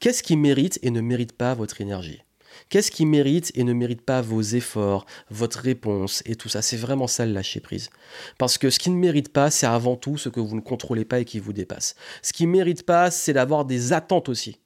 Qu'est-ce 0.00 0.22
qui 0.22 0.36
mérite 0.36 0.78
et 0.82 0.90
ne 0.90 1.00
mérite 1.00 1.32
pas 1.32 1.54
votre 1.54 1.80
énergie? 1.80 2.22
Qu'est-ce 2.68 2.90
qui 2.90 3.06
mérite 3.06 3.50
et 3.54 3.64
ne 3.64 3.72
mérite 3.72 4.02
pas 4.02 4.20
vos 4.20 4.42
efforts, 4.42 5.06
votre 5.30 5.58
réponse 5.60 6.22
et 6.26 6.36
tout 6.36 6.48
ça? 6.48 6.62
C'est 6.62 6.76
vraiment 6.76 7.06
ça 7.06 7.26
le 7.26 7.32
lâcher 7.32 7.60
prise. 7.60 7.90
Parce 8.38 8.58
que 8.58 8.70
ce 8.70 8.78
qui 8.78 8.90
ne 8.90 8.96
mérite 8.96 9.32
pas, 9.32 9.50
c'est 9.50 9.66
avant 9.66 9.96
tout 9.96 10.18
ce 10.18 10.28
que 10.28 10.40
vous 10.40 10.56
ne 10.56 10.60
contrôlez 10.60 11.04
pas 11.04 11.20
et 11.20 11.24
qui 11.24 11.38
vous 11.38 11.52
dépasse. 11.52 11.94
Ce 12.22 12.32
qui 12.32 12.46
ne 12.46 12.52
mérite 12.52 12.84
pas, 12.84 13.10
c'est 13.10 13.32
d'avoir 13.32 13.64
des 13.64 13.92
attentes 13.92 14.28
aussi. 14.28 14.58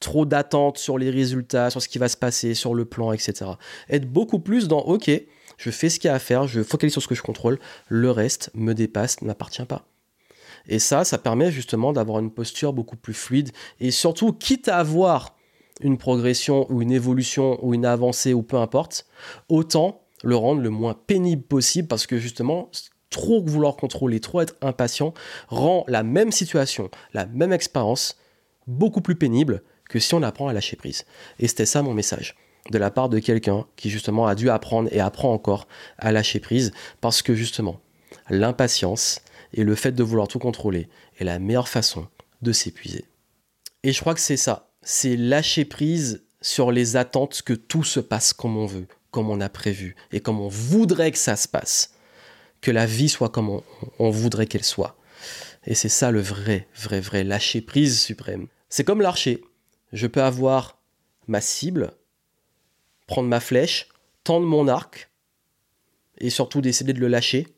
Trop 0.00 0.24
d'attentes 0.24 0.78
sur 0.78 0.98
les 0.98 1.10
résultats, 1.10 1.70
sur 1.70 1.82
ce 1.82 1.88
qui 1.88 1.98
va 1.98 2.08
se 2.08 2.16
passer, 2.16 2.54
sur 2.54 2.74
le 2.74 2.84
plan, 2.84 3.12
etc. 3.12 3.52
Être 3.88 4.10
beaucoup 4.10 4.40
plus 4.40 4.66
dans 4.66 4.80
OK, 4.80 5.10
je 5.58 5.70
fais 5.70 5.90
ce 5.90 6.00
qu'il 6.00 6.08
y 6.08 6.10
a 6.10 6.14
à 6.14 6.18
faire, 6.18 6.46
je 6.46 6.62
focalise 6.62 6.92
sur 6.92 7.02
ce 7.02 7.08
que 7.08 7.14
je 7.14 7.22
contrôle, 7.22 7.58
le 7.88 8.10
reste 8.10 8.50
me 8.54 8.72
dépasse, 8.72 9.20
ne 9.20 9.26
m'appartient 9.26 9.64
pas. 9.66 9.89
Et 10.66 10.78
ça, 10.78 11.04
ça 11.04 11.18
permet 11.18 11.50
justement 11.50 11.92
d'avoir 11.92 12.18
une 12.18 12.30
posture 12.30 12.72
beaucoup 12.72 12.96
plus 12.96 13.14
fluide 13.14 13.50
et 13.80 13.90
surtout, 13.90 14.32
quitte 14.32 14.68
à 14.68 14.78
avoir 14.78 15.36
une 15.80 15.98
progression 15.98 16.70
ou 16.70 16.82
une 16.82 16.92
évolution 16.92 17.58
ou 17.64 17.74
une 17.74 17.86
avancée 17.86 18.34
ou 18.34 18.42
peu 18.42 18.56
importe, 18.56 19.06
autant 19.48 20.02
le 20.22 20.36
rendre 20.36 20.60
le 20.60 20.70
moins 20.70 20.94
pénible 20.94 21.42
possible 21.42 21.88
parce 21.88 22.06
que 22.06 22.18
justement, 22.18 22.70
trop 23.08 23.42
vouloir 23.42 23.76
contrôler, 23.76 24.20
trop 24.20 24.40
être 24.40 24.56
impatient 24.60 25.14
rend 25.48 25.84
la 25.88 26.02
même 26.02 26.30
situation, 26.30 26.90
la 27.12 27.26
même 27.26 27.52
expérience 27.52 28.18
beaucoup 28.66 29.00
plus 29.00 29.16
pénible 29.16 29.62
que 29.88 29.98
si 29.98 30.14
on 30.14 30.22
apprend 30.22 30.48
à 30.48 30.52
lâcher 30.52 30.76
prise. 30.76 31.04
Et 31.38 31.48
c'était 31.48 31.66
ça 31.66 31.82
mon 31.82 31.94
message 31.94 32.36
de 32.70 32.78
la 32.78 32.90
part 32.90 33.08
de 33.08 33.18
quelqu'un 33.18 33.66
qui 33.76 33.90
justement 33.90 34.26
a 34.26 34.34
dû 34.34 34.50
apprendre 34.50 34.88
et 34.92 35.00
apprend 35.00 35.32
encore 35.32 35.66
à 35.98 36.12
lâcher 36.12 36.40
prise 36.40 36.72
parce 37.00 37.22
que 37.22 37.34
justement 37.34 37.80
l'impatience 38.28 39.22
et 39.52 39.64
le 39.64 39.74
fait 39.74 39.92
de 39.92 40.02
vouloir 40.02 40.28
tout 40.28 40.38
contrôler 40.38 40.88
est 41.18 41.24
la 41.24 41.38
meilleure 41.38 41.68
façon 41.68 42.08
de 42.42 42.52
s'épuiser. 42.52 43.04
Et 43.82 43.92
je 43.92 44.00
crois 44.00 44.14
que 44.14 44.20
c'est 44.20 44.36
ça, 44.36 44.70
c'est 44.82 45.16
lâcher 45.16 45.64
prise 45.64 46.24
sur 46.40 46.72
les 46.72 46.96
attentes 46.96 47.42
que 47.42 47.52
tout 47.52 47.84
se 47.84 48.00
passe 48.00 48.32
comme 48.32 48.56
on 48.56 48.66
veut, 48.66 48.86
comme 49.10 49.30
on 49.30 49.40
a 49.40 49.48
prévu 49.48 49.96
et 50.12 50.20
comme 50.20 50.40
on 50.40 50.48
voudrait 50.48 51.12
que 51.12 51.18
ça 51.18 51.36
se 51.36 51.48
passe. 51.48 51.94
Que 52.60 52.70
la 52.70 52.86
vie 52.86 53.08
soit 53.08 53.30
comme 53.30 53.60
on, 53.98 54.10
voudrait 54.10 54.46
qu'elle 54.46 54.64
soit. 54.64 54.96
Et 55.66 55.74
c'est 55.74 55.88
ça 55.88 56.10
le 56.10 56.20
vrai, 56.20 56.68
vrai, 56.76 57.00
vrai 57.00 57.24
lâcher 57.24 57.62
prise 57.62 58.00
suprême. 58.00 58.48
C'est 58.68 58.84
comme 58.84 59.00
l'archer. 59.00 59.42
Je 59.92 60.06
peux 60.06 60.22
avoir 60.22 60.78
ma 61.26 61.40
cible, 61.40 61.92
prendre 63.06 63.28
ma 63.28 63.40
flèche, 63.40 63.88
tendre 64.24 64.46
mon 64.46 64.68
arc, 64.68 65.10
et 66.18 66.30
surtout 66.30 66.60
décider 66.60 66.92
de 66.92 67.00
le 67.00 67.08
lâcher, 67.08 67.48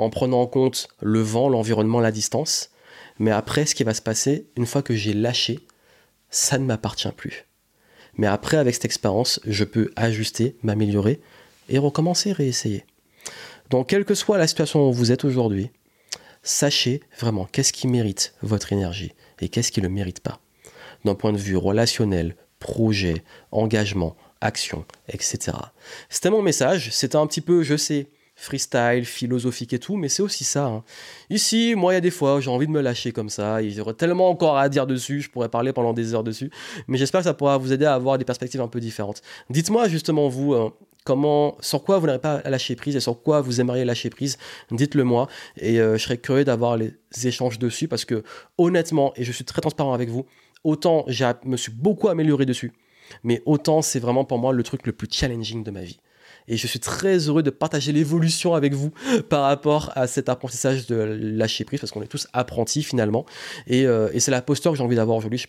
en 0.00 0.08
prenant 0.08 0.40
en 0.40 0.46
compte 0.46 0.88
le 1.00 1.20
vent, 1.20 1.50
l'environnement, 1.50 2.00
la 2.00 2.10
distance. 2.10 2.70
Mais 3.18 3.30
après, 3.30 3.66
ce 3.66 3.74
qui 3.74 3.84
va 3.84 3.92
se 3.92 4.00
passer, 4.00 4.46
une 4.56 4.64
fois 4.64 4.82
que 4.82 4.94
j'ai 4.94 5.12
lâché, 5.12 5.60
ça 6.30 6.56
ne 6.56 6.64
m'appartient 6.64 7.12
plus. 7.14 7.46
Mais 8.14 8.26
après, 8.26 8.56
avec 8.56 8.74
cette 8.74 8.86
expérience, 8.86 9.40
je 9.44 9.62
peux 9.62 9.92
ajuster, 9.96 10.56
m'améliorer 10.62 11.20
et 11.68 11.78
recommencer, 11.78 12.32
réessayer. 12.32 12.86
Donc, 13.68 13.88
quelle 13.88 14.06
que 14.06 14.14
soit 14.14 14.38
la 14.38 14.46
situation 14.46 14.88
où 14.88 14.92
vous 14.92 15.12
êtes 15.12 15.26
aujourd'hui, 15.26 15.70
sachez 16.42 17.02
vraiment 17.18 17.44
qu'est-ce 17.44 17.74
qui 17.74 17.86
mérite 17.86 18.34
votre 18.40 18.72
énergie 18.72 19.12
et 19.40 19.50
qu'est-ce 19.50 19.70
qui 19.70 19.80
ne 19.82 19.86
le 19.86 19.92
mérite 19.92 20.20
pas. 20.20 20.40
D'un 21.04 21.14
point 21.14 21.32
de 21.32 21.38
vue 21.38 21.58
relationnel, 21.58 22.36
projet, 22.58 23.22
engagement, 23.52 24.16
action, 24.40 24.86
etc. 25.08 25.58
C'était 26.08 26.30
mon 26.30 26.40
message. 26.40 26.90
C'était 26.90 27.16
un 27.16 27.26
petit 27.26 27.42
peu, 27.42 27.62
je 27.62 27.76
sais, 27.76 28.08
freestyle, 28.40 29.04
philosophique 29.04 29.74
et 29.74 29.78
tout, 29.78 29.96
mais 29.96 30.08
c'est 30.08 30.22
aussi 30.22 30.44
ça. 30.44 30.64
Hein. 30.64 30.82
Ici, 31.28 31.74
moi, 31.76 31.92
il 31.92 31.96
y 31.96 31.98
a 31.98 32.00
des 32.00 32.10
fois, 32.10 32.40
j'ai 32.40 32.50
envie 32.50 32.66
de 32.66 32.72
me 32.72 32.80
lâcher 32.80 33.12
comme 33.12 33.28
ça. 33.28 33.60
Il 33.60 33.72
y 33.72 33.80
aurait 33.80 33.94
tellement 33.94 34.30
encore 34.30 34.56
à 34.56 34.70
dire 34.70 34.86
dessus, 34.86 35.20
je 35.20 35.30
pourrais 35.30 35.50
parler 35.50 35.74
pendant 35.74 35.92
des 35.92 36.14
heures 36.14 36.24
dessus, 36.24 36.50
mais 36.88 36.96
j'espère 36.96 37.20
que 37.20 37.26
ça 37.26 37.34
pourra 37.34 37.58
vous 37.58 37.72
aider 37.72 37.84
à 37.84 37.94
avoir 37.94 38.16
des 38.16 38.24
perspectives 38.24 38.62
un 38.62 38.68
peu 38.68 38.80
différentes. 38.80 39.20
Dites-moi 39.50 39.88
justement, 39.88 40.28
vous, 40.28 40.54
hein, 40.54 40.72
comment, 41.04 41.58
sur 41.60 41.84
quoi 41.84 41.98
vous 41.98 42.06
n'arrivez 42.06 42.22
pas 42.22 42.36
à 42.36 42.48
lâcher 42.48 42.76
prise 42.76 42.96
et 42.96 43.00
sur 43.00 43.22
quoi 43.22 43.42
vous 43.42 43.60
aimeriez 43.60 43.84
lâcher 43.84 44.08
prise, 44.08 44.38
dites-le 44.70 45.04
moi, 45.04 45.28
et 45.58 45.78
euh, 45.78 45.98
je 45.98 46.02
serais 46.02 46.16
curieux 46.16 46.44
d'avoir 46.44 46.78
les 46.78 46.94
échanges 47.24 47.58
dessus, 47.58 47.88
parce 47.88 48.06
que 48.06 48.22
honnêtement, 48.56 49.12
et 49.16 49.24
je 49.24 49.32
suis 49.32 49.44
très 49.44 49.60
transparent 49.60 49.92
avec 49.92 50.08
vous, 50.08 50.24
autant 50.64 51.04
je 51.08 51.26
me 51.44 51.58
suis 51.58 51.72
beaucoup 51.72 52.08
amélioré 52.08 52.46
dessus, 52.46 52.72
mais 53.22 53.42
autant 53.44 53.82
c'est 53.82 54.00
vraiment 54.00 54.24
pour 54.24 54.38
moi 54.38 54.54
le 54.54 54.62
truc 54.62 54.86
le 54.86 54.92
plus 54.92 55.08
challenging 55.10 55.62
de 55.62 55.70
ma 55.70 55.82
vie. 55.82 56.00
Et 56.48 56.56
je 56.56 56.66
suis 56.66 56.80
très 56.80 57.18
heureux 57.28 57.42
de 57.42 57.50
partager 57.50 57.92
l'évolution 57.92 58.54
avec 58.54 58.74
vous 58.74 58.92
par 59.28 59.42
rapport 59.42 59.92
à 59.94 60.06
cet 60.06 60.28
apprentissage 60.28 60.86
de 60.86 60.96
lâcher 60.96 61.64
prise, 61.64 61.80
parce 61.80 61.92
qu'on 61.92 62.02
est 62.02 62.06
tous 62.06 62.28
apprentis 62.32 62.82
finalement. 62.82 63.24
Et, 63.66 63.86
euh, 63.86 64.08
et 64.12 64.20
c'est 64.20 64.30
la 64.30 64.42
posture 64.42 64.72
que 64.72 64.78
j'ai 64.78 64.84
envie 64.84 64.96
d'avoir 64.96 65.16
aujourd'hui. 65.16 65.38
Je 65.38 65.48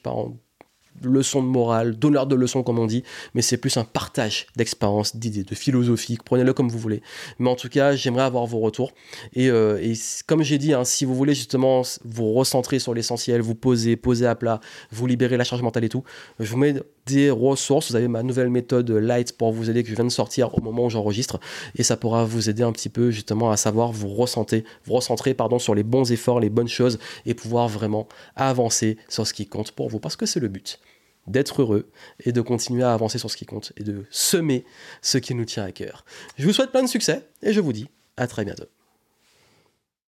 leçon 1.03 1.41
de 1.41 1.47
morale, 1.47 1.97
donneur 1.97 2.27
de 2.27 2.35
leçons 2.35 2.63
comme 2.63 2.79
on 2.79 2.85
dit, 2.85 3.03
mais 3.33 3.41
c'est 3.41 3.57
plus 3.57 3.77
un 3.77 3.83
partage 3.83 4.47
d'expériences, 4.55 5.15
d'idées, 5.15 5.43
de 5.43 5.55
philosophie, 5.55 6.17
prenez-le 6.23 6.53
comme 6.53 6.69
vous 6.69 6.77
voulez. 6.77 7.01
Mais 7.39 7.49
en 7.49 7.55
tout 7.55 7.69
cas, 7.69 7.95
j'aimerais 7.95 8.23
avoir 8.23 8.45
vos 8.45 8.59
retours. 8.59 8.91
Et, 9.33 9.49
euh, 9.49 9.93
comme 10.27 10.43
j'ai 10.43 10.57
dit, 10.57 10.73
hein, 10.73 10.83
si 10.83 11.05
vous 11.05 11.15
voulez 11.15 11.33
justement 11.33 11.81
vous 12.05 12.33
recentrer 12.33 12.79
sur 12.79 12.93
l'essentiel, 12.93 13.41
vous 13.41 13.55
poser, 13.55 13.95
poser 13.95 14.27
à 14.27 14.35
plat, 14.35 14.59
vous 14.91 15.07
libérer 15.07 15.37
la 15.37 15.43
charge 15.43 15.61
mentale 15.61 15.83
et 15.83 15.89
tout, 15.89 16.03
je 16.39 16.49
vous 16.49 16.57
mets 16.57 16.75
des 17.05 17.31
ressources. 17.31 17.91
Vous 17.91 17.95
avez 17.95 18.07
ma 18.07 18.23
nouvelle 18.23 18.49
méthode 18.49 18.89
Light 18.91 19.37
pour 19.37 19.51
vous 19.51 19.69
aider 19.69 19.83
que 19.83 19.89
je 19.89 19.95
viens 19.95 20.05
de 20.05 20.09
sortir 20.09 20.55
au 20.55 20.61
moment 20.61 20.85
où 20.85 20.89
j'enregistre 20.89 21.39
et 21.75 21.83
ça 21.83 21.97
pourra 21.97 22.25
vous 22.25 22.49
aider 22.49 22.63
un 22.63 22.71
petit 22.71 22.89
peu 22.89 23.11
justement 23.11 23.51
à 23.51 23.57
savoir 23.57 23.91
vous 23.91 24.09
recentrer, 24.09 24.63
vous 24.85 24.93
recentrer 24.93 25.33
pardon 25.33 25.59
sur 25.59 25.75
les 25.75 25.83
bons 25.83 26.11
efforts, 26.11 26.39
les 26.39 26.49
bonnes 26.49 26.67
choses 26.67 26.99
et 27.25 27.33
pouvoir 27.33 27.67
vraiment 27.67 28.07
avancer 28.35 28.97
sur 29.09 29.25
ce 29.25 29.33
qui 29.33 29.47
compte 29.47 29.71
pour 29.71 29.89
vous 29.89 29.99
parce 29.99 30.15
que 30.15 30.25
c'est 30.25 30.39
le 30.39 30.47
but 30.47 30.79
d'être 31.27 31.61
heureux 31.61 31.89
et 32.23 32.31
de 32.31 32.41
continuer 32.41 32.83
à 32.83 32.93
avancer 32.93 33.17
sur 33.17 33.29
ce 33.29 33.37
qui 33.37 33.45
compte 33.45 33.73
et 33.77 33.83
de 33.83 34.05
semer 34.09 34.65
ce 35.01 35.17
qui 35.17 35.35
nous 35.35 35.45
tient 35.45 35.63
à 35.63 35.71
cœur. 35.71 36.05
Je 36.37 36.45
vous 36.45 36.53
souhaite 36.53 36.71
plein 36.71 36.83
de 36.83 36.89
succès 36.89 37.27
et 37.41 37.53
je 37.53 37.59
vous 37.59 37.73
dis 37.73 37.89
à 38.17 38.27
très 38.27 38.45
bientôt. 38.45 38.65